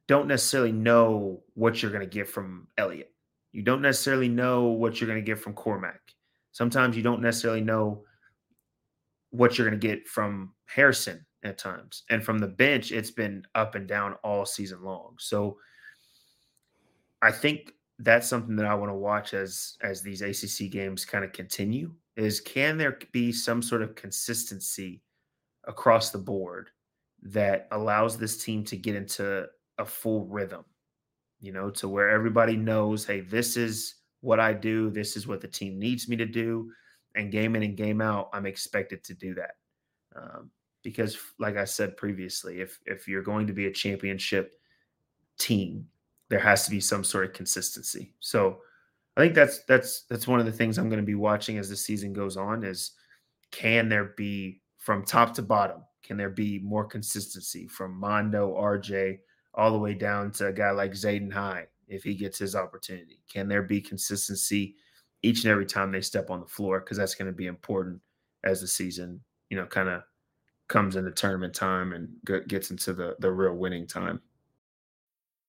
[0.09, 3.13] don't necessarily know what you're going to get from Elliott.
[3.53, 6.01] You don't necessarily know what you're going to get from Cormac.
[6.51, 8.05] Sometimes you don't necessarily know
[9.31, 12.05] what you're going to get from Harrison at times.
[12.11, 15.17] And from the bench, it's been up and down all season long.
[15.19, 15.59] So
[17.23, 21.25] I think that's something that I want to watch as as these ACC games kind
[21.25, 25.03] of continue is can there be some sort of consistency
[25.67, 26.71] across the board
[27.23, 29.47] that allows this team to get into
[29.79, 30.65] a full rhythm,
[31.41, 35.41] you know, to where everybody knows, hey, this is what I do, this is what
[35.41, 36.71] the team needs me to do,
[37.19, 39.57] and game in and game out, I'm expected to do that.
[40.17, 40.51] Um,
[40.83, 44.55] because, like I said previously, if if you're going to be a championship
[45.39, 45.87] team,
[46.29, 48.15] there has to be some sort of consistency.
[48.21, 48.61] So,
[49.17, 51.69] I think that's that's that's one of the things I'm going to be watching as
[51.69, 52.65] the season goes on.
[52.65, 52.93] Is
[53.51, 55.83] can there be from top to bottom?
[56.05, 59.19] Can there be more consistency from Mondo, RJ,
[59.55, 63.21] all the way down to a guy like Zayden High if he gets his opportunity?
[63.31, 64.77] Can there be consistency
[65.23, 66.81] each and every time they step on the floor?
[66.81, 68.01] Because that's going to be important
[68.45, 70.03] as the season, you know, kind of
[70.69, 72.09] comes into tournament time and
[72.49, 74.21] gets into the the real winning time.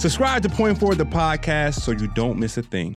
[0.00, 2.94] Subscribe to Point Forward the podcast so you don't miss a thing.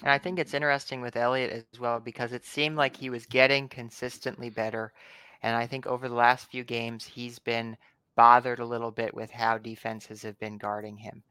[0.00, 3.26] And I think it's interesting with Elliott as well because it seemed like he was
[3.26, 4.94] getting consistently better.
[5.42, 7.76] And I think over the last few games, he's been
[8.16, 11.22] bothered a little bit with how defenses have been guarding him.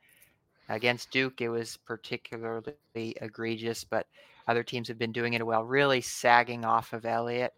[0.69, 2.75] Against Duke, it was particularly
[3.19, 4.05] egregious, but
[4.47, 7.55] other teams have been doing it well, really sagging off of Elliott,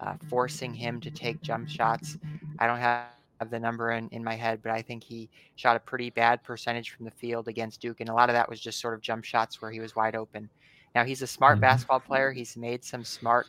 [0.00, 2.16] uh, forcing him to take jump shots.
[2.58, 3.08] I don't have
[3.40, 6.42] have the number in, in my head, but I think he shot a pretty bad
[6.42, 8.00] percentage from the field against Duke.
[8.00, 10.16] And a lot of that was just sort of jump shots where he was wide
[10.16, 10.48] open.
[10.94, 11.62] Now, he's a smart mm-hmm.
[11.62, 12.32] basketball player.
[12.32, 13.46] He's made some smart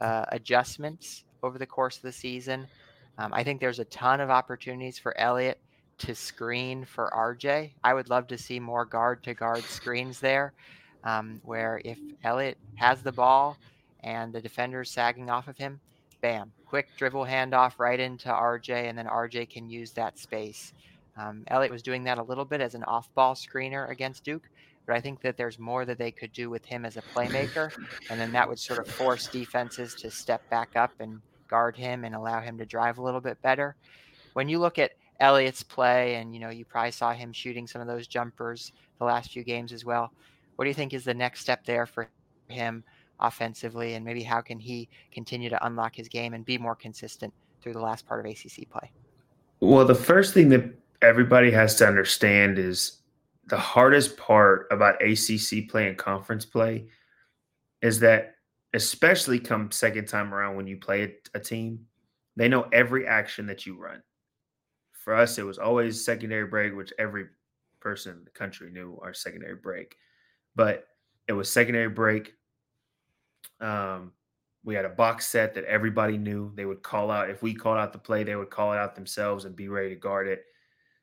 [0.00, 2.66] uh, adjustments over the course of the season.
[3.18, 5.58] Um, I think there's a ton of opportunities for Elliott
[5.98, 7.72] to screen for RJ.
[7.82, 10.52] I would love to see more guard to guard screens there,
[11.04, 13.56] um, where if Elliott has the ball
[14.04, 15.80] and the defender's sagging off of him,
[16.20, 20.72] bam, quick dribble handoff right into RJ, and then RJ can use that space.
[21.16, 24.48] Um, was doing that a little bit as an off ball screener against Duke,
[24.86, 27.72] but I think that there's more that they could do with him as a playmaker,
[28.10, 32.04] and then that would sort of force defenses to step back up and guard him
[32.04, 33.74] and allow him to drive a little bit better.
[34.34, 37.80] When you look at Elliott's play, and you know you probably saw him shooting some
[37.80, 40.12] of those jumpers the last few games as well.
[40.56, 42.08] What do you think is the next step there for
[42.48, 42.84] him
[43.20, 47.32] offensively, and maybe how can he continue to unlock his game and be more consistent
[47.60, 48.90] through the last part of ACC play?
[49.60, 50.64] Well, the first thing that
[51.02, 52.98] everybody has to understand is
[53.46, 56.86] the hardest part about ACC play and conference play
[57.82, 58.34] is that,
[58.74, 61.86] especially come second time around when you play a, team,
[62.36, 64.02] they know every action that you run.
[64.92, 67.26] For us, it was always secondary break, which every
[67.80, 69.96] person in the country knew our secondary break.
[70.54, 70.86] But
[71.28, 72.34] it was secondary break.
[73.60, 74.12] Um,
[74.64, 76.52] we had a box set that everybody knew.
[76.54, 78.94] They would call out if we called out the play, they would call it out
[78.94, 80.44] themselves and be ready to guard it.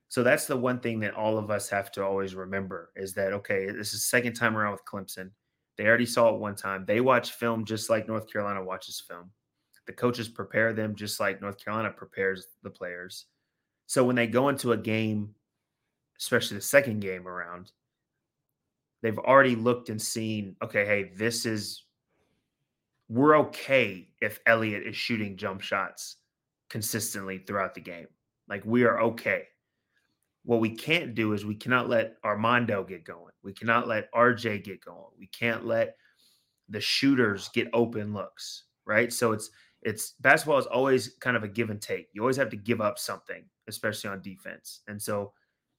[0.07, 3.33] So that's the one thing that all of us have to always remember is that
[3.33, 5.31] okay, this is second time around with Clemson.
[5.77, 6.85] They already saw it one time.
[6.85, 9.31] They watch film just like North Carolina watches film.
[9.87, 13.25] The coaches prepare them just like North Carolina prepares the players.
[13.87, 15.35] So when they go into a game,
[16.19, 17.71] especially the second game around,
[19.01, 21.84] they've already looked and seen, okay, hey, this is
[23.09, 26.17] we're okay if Elliot is shooting jump shots
[26.69, 28.07] consistently throughout the game.
[28.47, 29.43] Like we are okay.
[30.43, 33.33] What we can't do is we cannot let Armando get going.
[33.43, 35.11] We cannot let RJ get going.
[35.17, 35.95] We can't let
[36.69, 39.11] the shooters get open looks, right?
[39.11, 39.49] So it's
[39.81, 42.07] it's basketball is always kind of a give and take.
[42.13, 44.81] You always have to give up something, especially on defense.
[44.87, 45.33] And so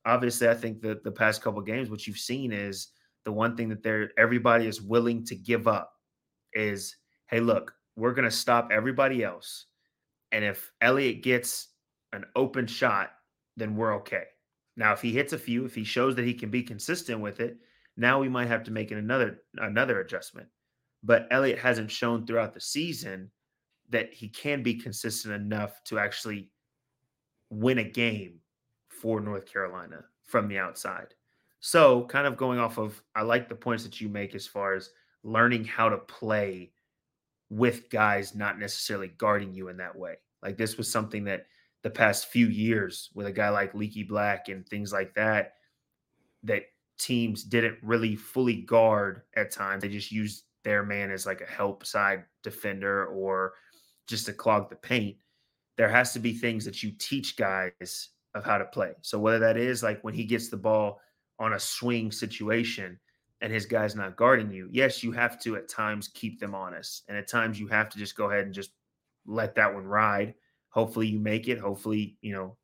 [0.04, 2.88] obviously I think that the past couple games what you've seen is
[3.24, 5.92] the one thing that they're everybody is willing to give up
[6.52, 6.96] is
[7.28, 9.66] hey, look, we're going to stop everybody else.
[10.32, 11.68] And if Elliot gets
[12.12, 13.10] an open shot,
[13.56, 14.24] then we're okay.
[14.76, 17.40] Now, if he hits a few, if he shows that he can be consistent with
[17.40, 17.56] it,
[17.96, 20.48] now we might have to make another another adjustment.
[21.02, 23.30] But Elliot hasn't shown throughout the season
[23.88, 26.50] that he can be consistent enough to actually
[27.50, 28.40] win a game
[28.88, 31.14] for North Carolina from the outside.
[31.60, 34.74] So, kind of going off of, I like the points that you make as far
[34.74, 34.90] as
[35.22, 36.72] learning how to play
[37.50, 40.16] with guys not necessarily guarding you in that way.
[40.42, 41.46] Like this was something that
[41.82, 45.54] the past few years with a guy like Leaky Black and things like that,
[46.42, 46.62] that
[46.98, 49.82] teams didn't really fully guard at times.
[49.82, 53.54] They just used their man as like a help side defender or
[54.08, 55.16] just to clog the paint.
[55.76, 58.92] There has to be things that you teach guys of how to play.
[59.02, 61.00] So whether that is like when he gets the ball
[61.38, 62.98] on a swing situation,
[63.40, 67.04] and his guy's not guarding you, yes, you have to at times keep them honest.
[67.08, 68.70] And at times you have to just go ahead and just
[69.26, 70.34] let that one ride.
[70.70, 71.58] Hopefully you make it.
[71.58, 72.56] Hopefully, you know,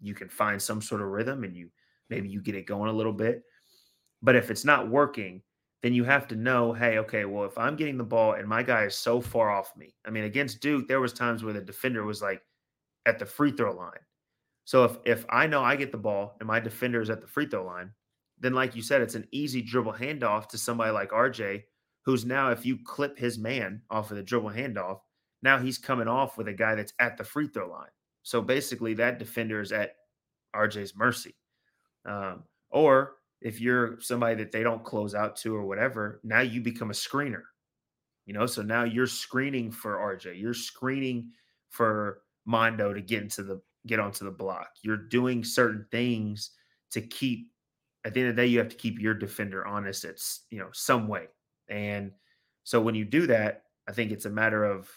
[0.00, 1.70] you can find some sort of rhythm and you
[2.10, 3.42] maybe you get it going a little bit.
[4.22, 5.42] But if it's not working,
[5.82, 8.62] then you have to know, hey, okay, well, if I'm getting the ball and my
[8.62, 9.94] guy is so far off me.
[10.04, 12.42] I mean, against Duke, there was times where the defender was like
[13.06, 14.00] at the free throw line.
[14.64, 17.26] So if if I know I get the ball and my defender is at the
[17.26, 17.92] free throw line,
[18.40, 21.64] then like you said, it's an easy dribble handoff to somebody like RJ,
[22.02, 25.00] who's now, if you clip his man off of the dribble handoff,
[25.42, 27.90] now he's coming off with a guy that's at the free throw line.
[28.22, 29.96] So basically, that defender is at
[30.54, 31.34] RJ's mercy.
[32.04, 36.60] Um, or if you're somebody that they don't close out to or whatever, now you
[36.60, 37.42] become a screener.
[38.26, 40.40] You know, so now you're screening for RJ.
[40.40, 41.30] You're screening
[41.70, 44.68] for Mondo to get into the get onto the block.
[44.82, 46.50] You're doing certain things
[46.90, 47.50] to keep
[48.04, 50.04] at the end of the day, you have to keep your defender honest.
[50.04, 51.26] It's you know some way,
[51.68, 52.12] and
[52.64, 54.88] so when you do that, I think it's a matter of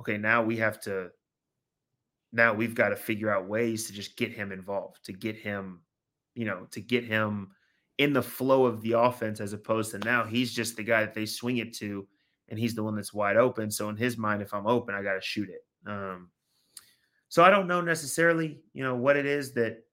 [0.00, 1.10] okay, now we have to.
[2.32, 5.80] Now we've got to figure out ways to just get him involved, to get him,
[6.36, 7.50] you know, to get him
[7.98, 11.12] in the flow of the offense, as opposed to now he's just the guy that
[11.12, 12.06] they swing it to,
[12.48, 13.70] and he's the one that's wide open.
[13.70, 15.64] So in his mind, if I'm open, I got to shoot it.
[15.86, 16.30] Um,
[17.28, 19.84] so I don't know necessarily, you know, what it is that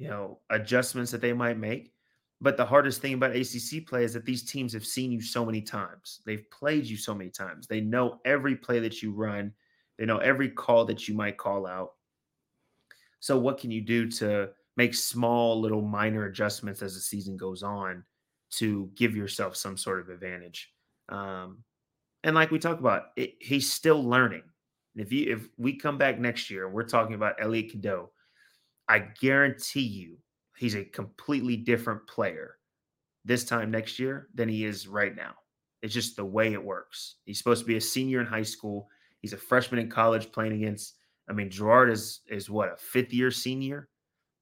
[0.00, 1.92] you know, adjustments that they might make.
[2.40, 5.44] But the hardest thing about ACC play is that these teams have seen you so
[5.44, 6.20] many times.
[6.24, 7.66] They've played you so many times.
[7.66, 9.52] They know every play that you run.
[9.98, 11.90] They know every call that you might call out.
[13.20, 17.62] So what can you do to make small little minor adjustments as the season goes
[17.62, 18.02] on
[18.52, 20.72] to give yourself some sort of advantage?
[21.10, 21.58] Um,
[22.24, 24.44] and like we talked about, it, he's still learning.
[24.96, 28.10] If you if we come back next year, we're talking about Elliot Cadeau
[28.90, 30.18] I guarantee you
[30.56, 32.56] he's a completely different player
[33.24, 35.34] this time next year than he is right now.
[35.80, 37.14] It's just the way it works.
[37.24, 38.88] He's supposed to be a senior in high school.
[39.20, 40.96] He's a freshman in college playing against.
[41.28, 43.88] I mean, Girard is is what a fifth year senior.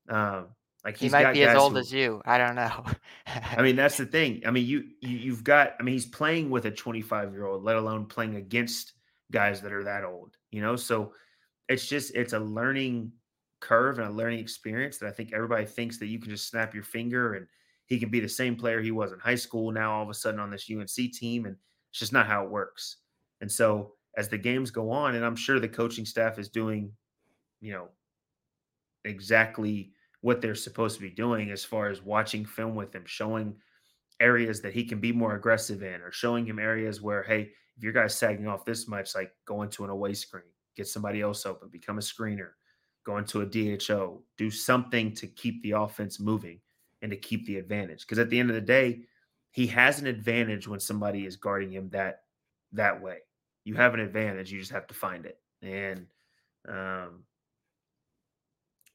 [0.08, 0.48] Um,
[0.82, 2.22] like he might be as old who, as you.
[2.24, 2.84] I don't know.
[3.26, 4.40] I mean, that's the thing.
[4.46, 5.74] I mean, you, you you've got.
[5.78, 8.94] I mean, he's playing with a 25 year old, let alone playing against
[9.30, 10.38] guys that are that old.
[10.50, 11.12] You know, so
[11.68, 13.12] it's just it's a learning
[13.60, 16.74] curve and a learning experience that I think everybody thinks that you can just snap
[16.74, 17.46] your finger and
[17.86, 20.14] he can be the same player he was in high school now all of a
[20.14, 21.56] sudden on this UNC team and
[21.90, 22.98] it's just not how it works.
[23.40, 26.92] And so as the games go on and I'm sure the coaching staff is doing
[27.60, 27.88] you know
[29.04, 33.54] exactly what they're supposed to be doing as far as watching film with him, showing
[34.20, 37.82] areas that he can be more aggressive in, or showing him areas where, hey, if
[37.82, 40.42] your guy's sagging off this much, like go into an away screen,
[40.76, 42.50] get somebody else open, become a screener,
[43.08, 46.60] go into a DHO, do something to keep the offense moving
[47.00, 48.02] and to keep the advantage.
[48.02, 49.00] Because at the end of the day,
[49.50, 52.20] he has an advantage when somebody is guarding him that
[52.72, 53.20] that way.
[53.64, 55.38] You have an advantage, you just have to find it.
[55.62, 56.06] And
[56.68, 57.24] um,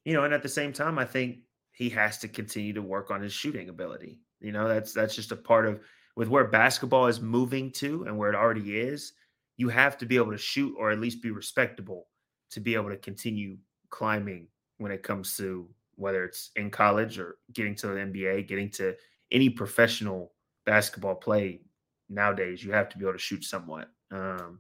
[0.06, 1.40] you know, and at the same time, I think
[1.72, 4.20] he has to continue to work on his shooting ability.
[4.42, 5.80] You know, that's that's just a part of
[6.16, 9.14] with where basketball is moving to and where it already is.
[9.58, 12.08] You have to be able to shoot or at least be respectable
[12.52, 13.58] to be able to continue
[13.94, 14.48] climbing
[14.80, 18.96] when it comes to whether it's in college or getting to the NBA, getting to
[19.32, 20.34] any professional
[20.66, 21.62] basketball play
[22.10, 22.64] nowadays.
[22.64, 23.90] You have to be able to shoot somewhat.
[24.12, 24.60] Um,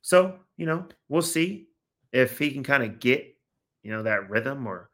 [0.00, 1.66] so you know, we'll see
[2.12, 3.32] if he can kind of get
[3.82, 4.90] you know, that rhythm or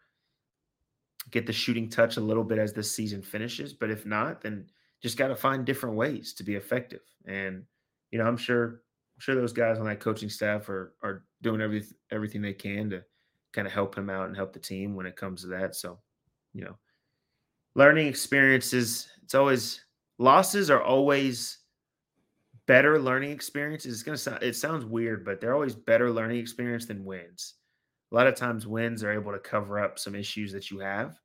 [1.31, 3.73] get the shooting touch a little bit as the season finishes.
[3.73, 4.67] But if not, then
[5.03, 7.03] just got to find different ways to be effective.
[7.27, 7.65] And
[8.11, 11.61] you know, I'm sure I'm sure those guys on that coaching staff are are doing
[11.61, 13.05] everything everything they can to
[13.53, 15.75] kind of help him out and help the team when it comes to that.
[15.75, 15.99] So,
[16.53, 16.77] you know,
[17.75, 19.85] learning experiences, it's always
[20.19, 21.59] losses are always
[22.67, 23.95] better learning experiences.
[23.95, 27.55] It's gonna sound it sounds weird, but they're always better learning experience than wins
[28.11, 31.19] a lot of times wins are able to cover up some issues that you have.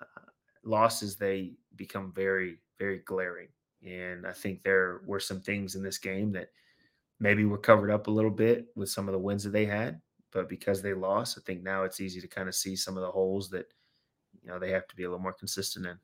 [0.00, 0.20] Uh,
[0.64, 3.48] losses they become very very glaring,
[3.86, 6.48] and I think there were some things in this game that
[7.20, 10.00] maybe were covered up a little bit with some of the wins that they had,
[10.34, 13.02] but because they lost, I think now it's easy to kind of see some of
[13.02, 13.72] the holes that
[14.42, 15.96] you know they have to be a little more consistent in.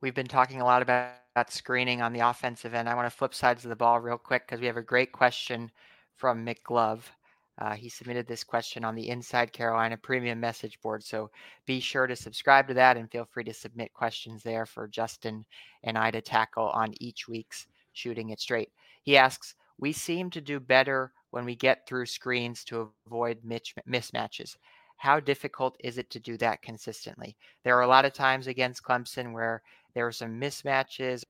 [0.00, 1.14] We've been talking a lot about,
[1.48, 2.88] screening on the offensive end.
[2.88, 5.12] I want to flip sides of the ball real quick because we have a great
[5.12, 5.70] question
[6.14, 7.10] from Mick Glove.
[7.58, 11.04] Uh, he submitted this question on the Inside Carolina Premium message board.
[11.04, 11.30] So
[11.66, 15.44] be sure to subscribe to that and feel free to submit questions there for Justin
[15.82, 18.70] and I to tackle on each week's Shooting It Straight.
[19.02, 24.56] He asks, We seem to do better when we get through screens to avoid mismatches.
[24.96, 27.36] How difficult is it to do that consistently?
[27.62, 29.60] There are a lot of times against Clemson where
[29.92, 31.24] there were some mismatches.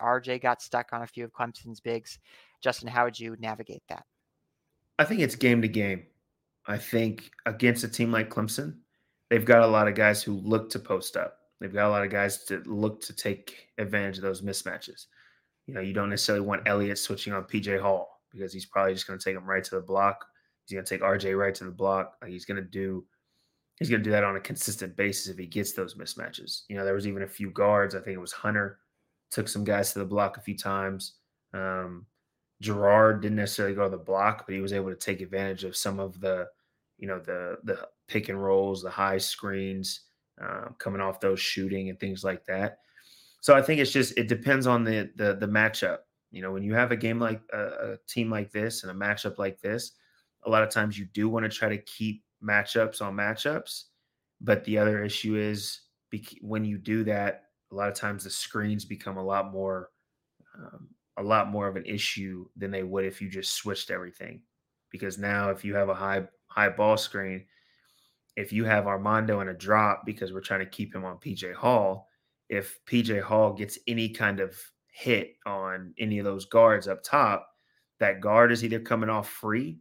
[0.00, 2.20] RJ got stuck on a few of Clemson's bigs.
[2.60, 4.04] Justin, how would you navigate that?
[5.00, 6.06] I think it's game to game.
[6.68, 8.76] I think against a team like Clemson,
[9.28, 11.36] they've got a lot of guys who look to post up.
[11.60, 15.06] They've got a lot of guys to look to take advantage of those mismatches.
[15.66, 19.06] You know, you don't necessarily want Elliot switching on PJ Hall because he's probably just
[19.06, 20.24] going to take him right to the block.
[20.64, 22.16] He's going to take RJ right to the block.
[22.22, 23.04] Like he's going to do,
[23.78, 26.62] he's going to do that on a consistent basis if he gets those mismatches.
[26.68, 27.94] You know, there was even a few guards.
[27.94, 28.78] I think it was Hunter
[29.30, 31.14] took some guys to the block a few times.
[31.52, 32.06] Um,
[32.60, 35.76] Girard didn't necessarily go to the block, but he was able to take advantage of
[35.76, 36.46] some of the,
[36.98, 40.00] you know, the the pick and rolls, the high screens
[40.42, 42.78] uh, coming off those shooting and things like that.
[43.40, 45.98] So I think it's just it depends on the the the matchup.
[46.30, 48.94] You know, when you have a game like a, a team like this and a
[48.94, 49.92] matchup like this,
[50.44, 53.84] a lot of times you do want to try to keep matchups on matchups.
[54.40, 55.80] But the other issue is
[56.40, 59.90] when you do that, a lot of times the screens become a lot more
[60.56, 64.40] um, a lot more of an issue than they would if you just switched everything.
[64.90, 67.44] Because now if you have a high high ball screen,
[68.36, 71.54] if you have Armando in a drop because we're trying to keep him on PJ
[71.54, 72.08] Hall,
[72.48, 74.56] if PJ Hall gets any kind of
[74.98, 77.48] hit on any of those guards up top,
[78.00, 79.78] that guard is either coming off free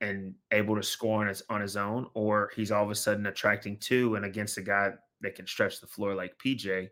[0.00, 3.26] and able to score on his on his own, or he's all of a sudden
[3.26, 6.88] attracting two and against a guy that can stretch the floor like PJ,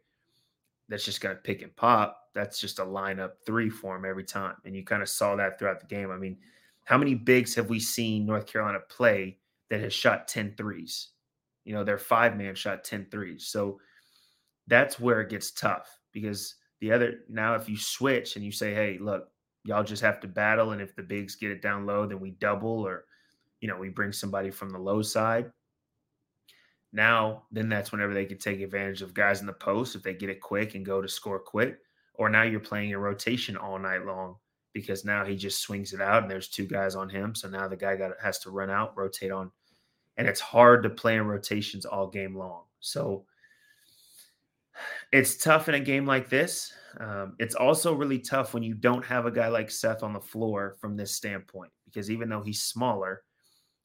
[0.88, 4.22] that's just going to pick and pop that's just a lineup three for him every
[4.22, 4.54] time.
[4.64, 6.12] And you kind of saw that throughout the game.
[6.12, 6.36] I mean,
[6.84, 9.38] how many bigs have we seen North Carolina play
[9.70, 11.08] that has shot 10 threes?
[11.64, 13.46] You know, their five man shot 10 threes.
[13.46, 13.80] So
[14.68, 18.74] that's where it gets tough because the other now, if you switch and you say,
[18.74, 19.28] hey, look,
[19.64, 20.72] y'all just have to battle.
[20.72, 23.04] And if the bigs get it down low, then we double or,
[23.60, 25.50] you know, we bring somebody from the low side.
[26.92, 30.14] Now, then that's whenever they can take advantage of guys in the post if they
[30.14, 31.78] get it quick and go to score quick
[32.18, 34.36] or now you're playing a rotation all night long
[34.74, 37.34] because now he just swings it out and there's two guys on him.
[37.34, 39.50] So now the guy got has to run out, rotate on,
[40.16, 42.64] and it's hard to play in rotations all game long.
[42.80, 43.24] So
[45.12, 46.72] it's tough in a game like this.
[47.00, 50.20] Um, it's also really tough when you don't have a guy like Seth on the
[50.20, 53.22] floor from this standpoint because even though he's smaller,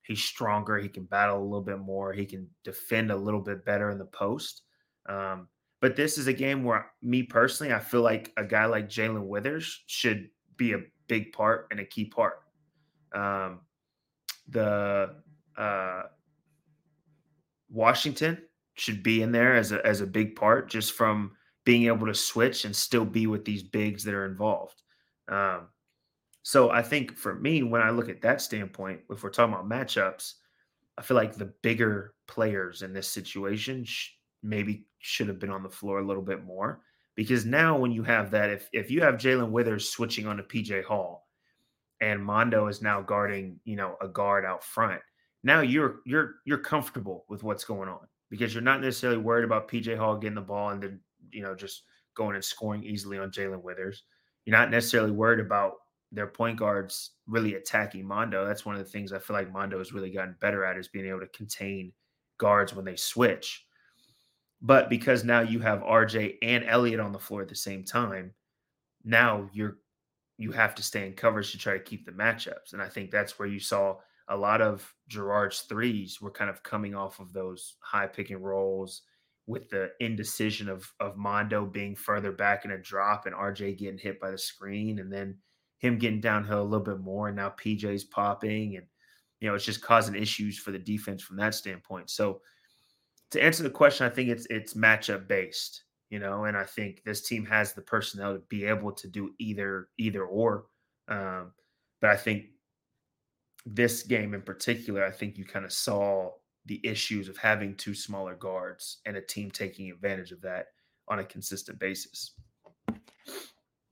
[0.04, 0.78] He's stronger.
[0.78, 2.12] He can battle a little bit more.
[2.14, 4.64] He can defend a little bit better in the post.
[5.08, 5.48] Um,
[5.82, 9.26] but this is a game where, me personally, I feel like a guy like Jae'Lyn
[9.26, 12.40] Withers should be a big part and a key part.
[13.14, 13.62] Um,
[14.50, 15.16] the
[15.58, 16.04] uh,
[17.70, 18.40] Washington
[18.76, 21.32] should be in there as a as a big part, just from
[21.66, 24.82] being able to switch and still be with these bigs that are involved.
[25.30, 25.70] Um,
[26.42, 29.70] so I think for me, when I look at that standpoint, if we're talking about
[29.70, 30.34] matchups,
[30.98, 34.10] I feel like the bigger players in this situation sh-
[34.44, 36.82] maybe should have been on the floor a little bit more
[37.16, 40.44] because now when you have that, if if you have Jae'Lyn Withers switching on to
[40.44, 41.28] PJ Hall,
[42.02, 45.02] and Mondo is now guarding, you know, a guard out front,
[45.44, 49.68] now you're you're you're comfortable with what's going on because you're not necessarily worried about
[49.68, 51.00] PJ Hall getting the ball and then
[51.32, 51.84] you know just
[52.16, 54.04] going and scoring easily on Jae'Lyn Withers.
[54.46, 55.74] You're not necessarily worried about
[56.12, 58.46] their point guards really attacking Mondo.
[58.46, 60.88] That's one of the things I feel like Mondo has really gotten better at is
[60.88, 61.92] being able to contain
[62.38, 63.66] guards when they switch.
[64.62, 68.34] But because now you have RJ and Elliot on the floor at the same time,
[69.04, 69.78] now you're
[70.38, 72.74] you have to stay in coverage to try to keep the matchups.
[72.74, 73.98] And I think that's where you saw
[74.30, 78.44] a lot of Girard's threes were kind of coming off of those high pick and
[78.44, 79.02] rolls
[79.46, 83.98] with the indecision of of Mondo being further back in a drop and RJ getting
[83.98, 85.38] hit by the screen and then
[85.80, 88.86] him getting downhill a little bit more and now PJ's popping and
[89.42, 92.10] you know it's just causing issues for the defense from that standpoint.
[92.10, 92.42] So
[93.32, 97.02] to answer the question, I think it's it's matchup based, you know, and I think
[97.04, 100.68] this team has the personnel to be able to do either either or.
[101.10, 101.52] Um,
[102.00, 102.46] but I think
[103.66, 106.32] this game in particular, I think you kind of saw
[106.66, 110.68] the issues of having two smaller guards and a team taking advantage of that
[111.08, 112.32] on a consistent basis.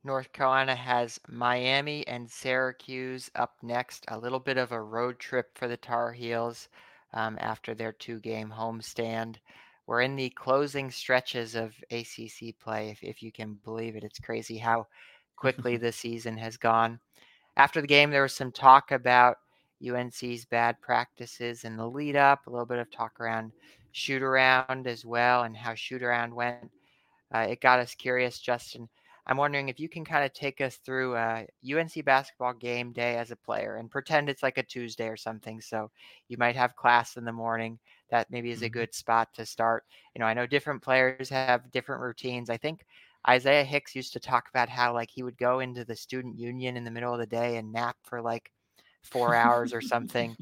[0.03, 4.05] North Carolina has Miami and Syracuse up next.
[4.07, 6.69] A little bit of a road trip for the Tar Heels
[7.13, 9.36] um, after their two game homestand.
[9.86, 14.03] We're in the closing stretches of ACC play, if, if you can believe it.
[14.03, 14.88] It's crazy how
[15.36, 16.99] quickly the season has gone.
[17.57, 19.38] After the game, there was some talk about
[19.86, 23.51] UNC's bad practices in the lead up, a little bit of talk around
[23.91, 26.71] shoot around as well and how shoot around went.
[27.34, 28.89] Uh, it got us curious, Justin.
[29.27, 33.17] I'm wondering if you can kind of take us through a UNC basketball game day
[33.17, 35.61] as a player and pretend it's like a Tuesday or something.
[35.61, 35.91] So
[36.27, 37.77] you might have class in the morning.
[38.09, 38.73] That maybe is a mm-hmm.
[38.73, 39.86] good spot to start.
[40.15, 42.49] You know, I know different players have different routines.
[42.49, 42.86] I think
[43.29, 46.75] Isaiah Hicks used to talk about how like he would go into the student union
[46.75, 48.51] in the middle of the day and nap for like
[49.04, 50.36] four hours or something.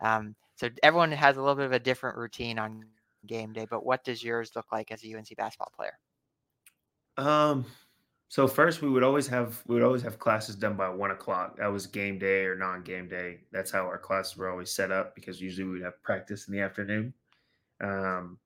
[0.00, 2.84] Um, so everyone has a little bit of a different routine on
[3.26, 3.66] game day.
[3.68, 5.98] But what does yours look like as a UNC basketball player?
[7.16, 7.66] Um.
[8.28, 11.56] So first, we would always have we would always have classes done by one o'clock.
[11.58, 13.40] That was game day or non-game day.
[13.52, 16.52] That's how our classes were always set up because usually we would have practice in
[16.52, 17.14] the afternoon.
[17.80, 18.38] Um,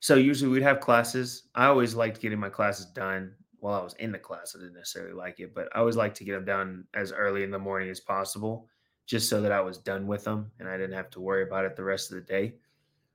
[0.00, 1.44] so usually we'd have classes.
[1.54, 4.54] I always liked getting my classes done while I was in the class.
[4.54, 7.42] I didn't necessarily like it, but I always like to get them done as early
[7.42, 8.68] in the morning as possible,
[9.06, 11.64] just so that I was done with them and I didn't have to worry about
[11.64, 12.54] it the rest of the day.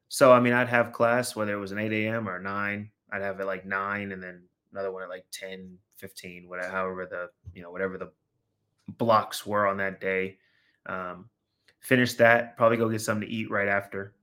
[0.09, 2.29] So, I mean, I'd have class whether it was an 8 a.m.
[2.29, 2.89] or 9.
[3.11, 7.05] I'd have it like 9 and then another one at like 10, 15, whatever, however
[7.05, 8.11] the, you know, whatever the
[8.97, 10.37] blocks were on that day.
[10.85, 11.29] Um,
[11.79, 14.13] finish that, probably go get something to eat right after.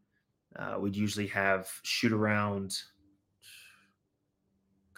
[0.57, 2.77] Uh, we'd usually have shoot around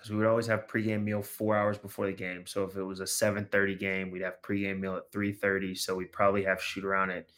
[0.02, 2.44] because we would always have pregame meal four hours before the game.
[2.44, 5.76] So if it was a 7:30 game, we'd have pregame meal at 3:30.
[5.76, 7.30] So we'd probably have shoot around at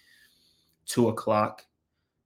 [0.86, 1.66] two o'clock.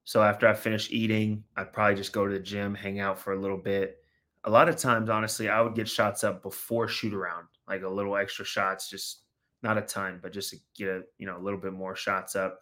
[0.04, 3.32] So after I finish eating, I'd probably just go to the gym, hang out for
[3.32, 4.00] a little bit.
[4.44, 7.88] A lot of times, honestly, I would get shots up before shoot around, like a
[7.88, 9.22] little extra shots, just
[9.64, 12.36] not a ton, but just to get a you know a little bit more shots
[12.36, 12.60] up,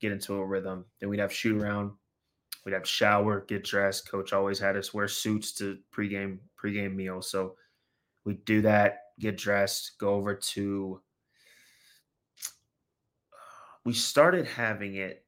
[0.00, 0.86] get into a rhythm.
[0.98, 1.92] Then we'd have shoot around
[2.68, 4.10] We'd have shower, get dressed.
[4.10, 7.22] Coach always had us wear suits to pregame pregame meal.
[7.22, 7.54] So
[8.26, 11.00] we'd do that, get dressed, go over to.
[13.32, 15.24] Uh, we started having it.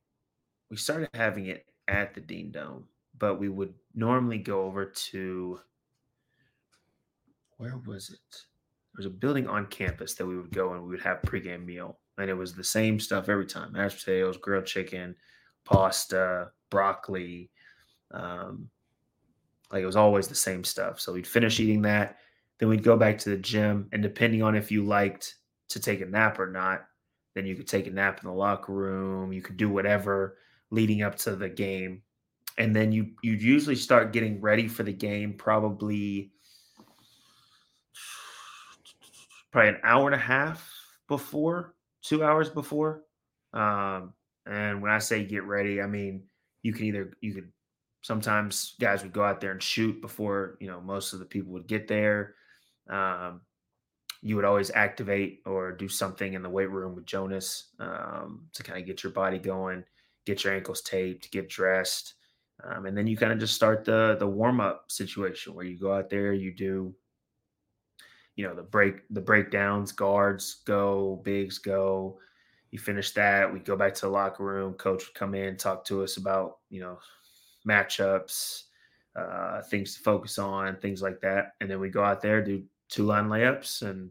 [0.70, 2.84] We started having it at the Dean Dome,
[3.18, 5.60] but we would normally go over to.
[7.56, 8.18] Where was it?
[8.32, 11.64] There was a building on campus that we would go and we would have pregame
[11.64, 15.16] meal, and it was the same stuff every time: mashed potatoes, grilled chicken,
[15.64, 17.50] pasta, broccoli.
[18.12, 18.70] Um,
[19.72, 20.98] like it was always the same stuff.
[21.00, 22.18] So we'd finish eating that,
[22.58, 25.36] then we'd go back to the gym, and depending on if you liked
[25.68, 26.86] to take a nap or not,
[27.34, 29.32] then you could take a nap in the locker room.
[29.32, 30.38] You could do whatever
[30.70, 32.02] leading up to the game,
[32.58, 36.32] and then you you usually start getting ready for the game probably
[39.52, 40.68] probably an hour and a half
[41.06, 43.02] before, two hours before.
[43.52, 44.14] Um,
[44.46, 46.24] And when I say get ready, I mean
[46.62, 47.50] you can either you could
[48.02, 51.52] sometimes guys would go out there and shoot before you know most of the people
[51.52, 52.34] would get there.
[52.88, 53.42] Um,
[54.22, 58.62] you would always activate or do something in the weight room with Jonas um, to
[58.62, 59.82] kind of get your body going,
[60.26, 62.14] get your ankles taped, get dressed,
[62.64, 65.78] um, and then you kind of just start the the warm up situation where you
[65.78, 66.94] go out there, you do,
[68.36, 72.18] you know, the break the breakdowns, guards go, bigs go.
[72.70, 74.74] You finish that, we go back to the locker room.
[74.74, 76.98] Coach would come in, talk to us about you know
[77.68, 78.64] matchups,
[79.16, 82.62] uh, things to focus on, things like that, and then we go out there do
[82.88, 84.10] two line layups and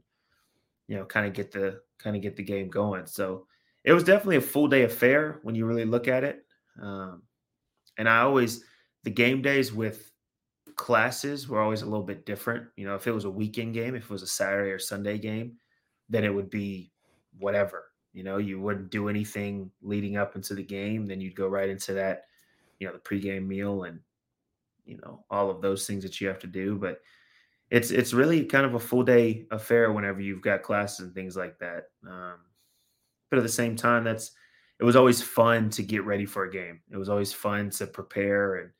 [0.87, 3.05] you know kind of get the kind of get the game going.
[3.05, 3.45] So
[3.83, 6.45] it was definitely a full day affair when you really look at it.
[6.81, 7.23] Um,
[7.97, 8.63] and I always
[9.03, 10.11] the game days with
[10.75, 12.67] classes were always a little bit different.
[12.75, 15.17] You know, if it was a weekend game, if it was a Saturday or Sunday
[15.17, 15.57] game,
[16.07, 16.91] then it would be
[17.37, 17.88] whatever.
[18.13, 21.05] You know, you wouldn't do anything leading up into the game.
[21.05, 22.23] Then you'd go right into that,
[22.79, 23.99] you know, the pregame meal and
[24.85, 26.75] you know all of those things that you have to do.
[26.75, 27.01] But
[27.69, 31.37] it's it's really kind of a full day affair whenever you've got classes and things
[31.37, 31.85] like that.
[32.07, 32.37] Um,
[33.29, 34.31] but at the same time, that's
[34.79, 36.81] it was always fun to get ready for a game.
[36.91, 38.71] It was always fun to prepare and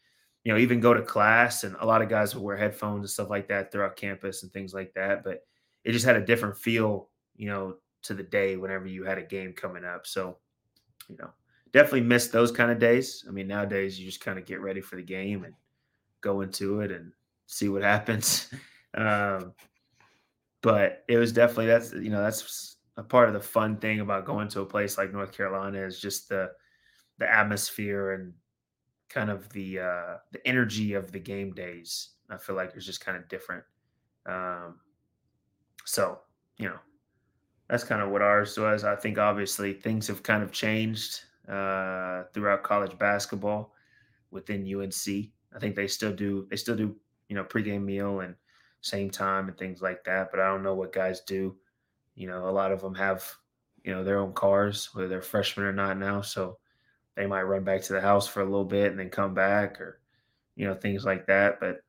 [0.43, 1.63] you know even go to class.
[1.63, 4.51] And a lot of guys would wear headphones and stuff like that throughout campus and
[4.51, 5.23] things like that.
[5.23, 5.41] But
[5.83, 9.23] it just had a different feel, you know, to the day whenever you had a
[9.23, 10.07] game coming up.
[10.07, 10.37] So
[11.09, 11.29] you know,
[11.71, 13.25] definitely missed those kind of days.
[13.27, 15.53] I mean, nowadays you just kind of get ready for the game and
[16.21, 17.11] go into it and
[17.47, 18.53] see what happens.
[18.95, 19.53] Um,
[20.63, 24.25] but it was definitely that's you know that's a part of the fun thing about
[24.25, 26.49] going to a place like North Carolina is just the
[27.19, 28.33] the atmosphere and
[29.09, 32.09] kind of the uh, the energy of the game days.
[32.31, 33.63] I feel like it's just kind of different.
[34.25, 34.79] Um,
[35.85, 36.21] so
[36.57, 36.79] you know
[37.69, 38.83] that's kind of what ours was.
[38.83, 43.73] I think obviously things have kind of changed uh, throughout college basketball
[44.31, 45.29] within UNC.
[45.55, 46.95] I think they still do they still do
[47.27, 48.35] you know pregame meal and
[48.81, 50.31] same time and things like that.
[50.31, 51.55] But I don't know what guys do.
[52.15, 53.23] You know, a lot of them have,
[53.83, 56.21] you know, their own cars, whether they're freshmen or not now.
[56.21, 56.57] So
[57.15, 59.79] they might run back to the house for a little bit and then come back
[59.79, 59.99] or,
[60.55, 61.59] you know, things like that.
[61.59, 61.81] But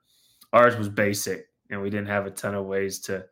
[0.53, 3.25] ours was basic and we didn't have a ton of ways to,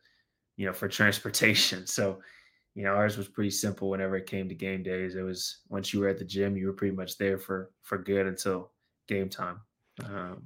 [0.57, 1.87] you know, for transportation.
[1.87, 2.21] So,
[2.79, 5.17] you know, ours was pretty simple whenever it came to game days.
[5.17, 7.99] It was once you were at the gym, you were pretty much there for for
[7.99, 8.71] good until
[9.09, 9.59] game time.
[10.05, 10.45] Um,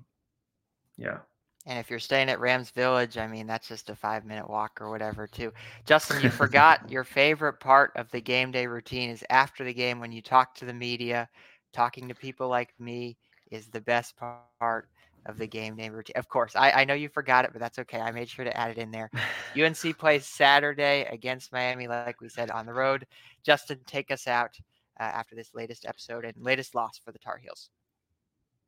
[0.97, 1.19] yeah.
[1.67, 4.81] And if you're staying at Rams Village, I mean, that's just a five minute walk
[4.81, 5.53] or whatever, too.
[5.85, 10.01] Justin, you forgot your favorite part of the game day routine is after the game
[10.01, 11.29] when you talk to the media,
[11.75, 13.19] talking to people like me
[13.51, 14.15] is the best
[14.59, 14.89] part
[15.27, 16.17] of the game day routine.
[16.17, 18.01] Of course, I, I know you forgot it, but that's okay.
[18.01, 19.11] I made sure to add it in there.
[19.57, 23.07] UNC plays Saturday against Miami, like we said, on the road.
[23.45, 24.57] Justin, take us out
[24.99, 27.71] uh, after this latest episode and latest loss for the Tar Heels.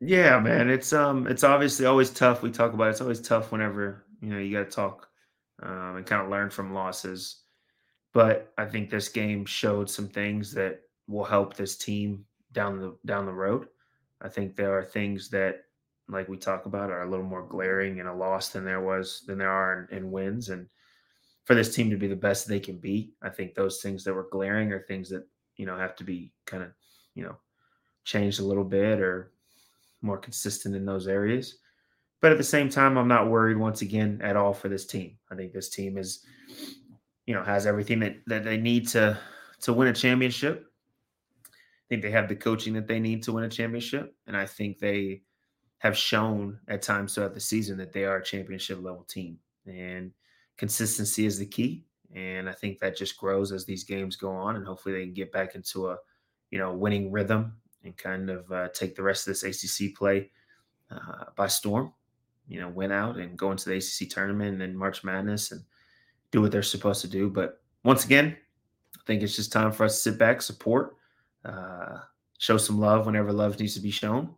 [0.00, 0.68] Yeah, man.
[0.68, 2.42] It's um it's obviously always tough.
[2.42, 2.90] We talk about it.
[2.90, 5.08] it's always tough whenever, you know, you gotta talk
[5.62, 7.42] um, and kind of learn from losses.
[8.12, 12.96] But I think this game showed some things that will help this team down the
[13.06, 13.68] down the road.
[14.20, 15.64] I think there are things that
[16.08, 19.22] like we talk about are a little more glaring in a loss than there was
[19.26, 20.48] than there are in, in wins.
[20.50, 20.68] And
[21.44, 24.14] for this team to be the best they can be, I think those things that
[24.14, 25.26] were glaring are things that,
[25.56, 26.70] you know, have to be kind of,
[27.14, 27.36] you know,
[28.04, 29.32] changed a little bit or
[30.02, 31.58] more consistent in those areas.
[32.20, 35.18] But at the same time, I'm not worried once again at all for this team.
[35.30, 36.24] I think this team is,
[37.26, 39.18] you know, has everything that, that they need to
[39.60, 40.66] to win a championship.
[41.46, 44.14] I think they have the coaching that they need to win a championship.
[44.26, 45.22] And I think they
[45.78, 49.38] have shown at times throughout the season that they are a championship level team.
[49.66, 50.12] And
[50.56, 51.84] consistency is the key.
[52.14, 54.56] And I think that just grows as these games go on.
[54.56, 55.98] And hopefully they can get back into a,
[56.50, 60.30] you know, winning rhythm and kind of uh, take the rest of this ACC play
[60.90, 61.92] uh, by storm.
[62.46, 65.62] You know, win out and go into the ACC tournament and March Madness and
[66.30, 67.30] do what they're supposed to do.
[67.30, 68.36] But once again,
[68.96, 70.96] I think it's just time for us to sit back, support,
[71.44, 71.98] uh,
[72.38, 74.34] show some love whenever love needs to be shown,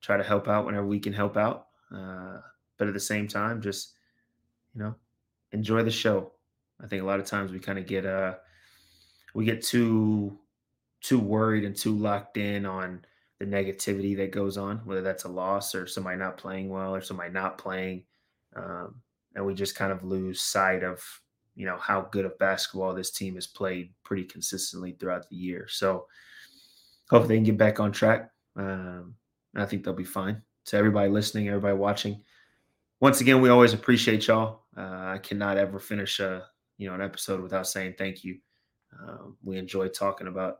[0.00, 1.66] try to help out whenever we can help out.
[1.94, 2.38] Uh,
[2.76, 3.94] but at the same time, just
[4.74, 4.94] you know,
[5.52, 6.32] enjoy the show.
[6.82, 8.34] I think a lot of times we kind of get uh
[9.34, 10.38] we get too
[11.00, 13.04] too worried and too locked in on
[13.38, 17.00] the negativity that goes on, whether that's a loss or somebody not playing well or
[17.00, 18.04] somebody not playing.
[18.56, 18.96] Um,
[19.34, 21.00] and we just kind of lose sight of,
[21.54, 25.68] you know, how good of basketball this team has played pretty consistently throughout the year.
[25.68, 26.06] So
[27.08, 28.32] hopefully they can get back on track.
[28.56, 29.14] Um,
[29.56, 30.42] I think they'll be fine.
[30.66, 32.22] To everybody listening, everybody watching,
[33.00, 34.64] once again, we always appreciate y'all.
[34.76, 36.46] Uh, I cannot ever finish a,
[36.76, 38.38] you know, an episode without saying thank you.
[38.92, 40.58] Uh, we enjoy talking about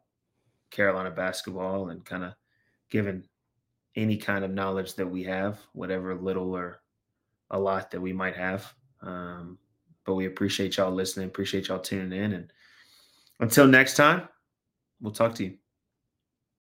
[0.71, 2.35] Carolina basketball and kind of
[2.91, 3.25] giving
[3.97, 6.81] any kind of knowledge that we have, whatever little or
[7.51, 8.73] a lot that we might have.
[9.03, 9.59] Um,
[10.05, 12.33] but we appreciate y'all listening, appreciate y'all tuning in.
[12.33, 12.53] And
[13.41, 14.29] until next time,
[15.01, 15.59] we'll talk to you.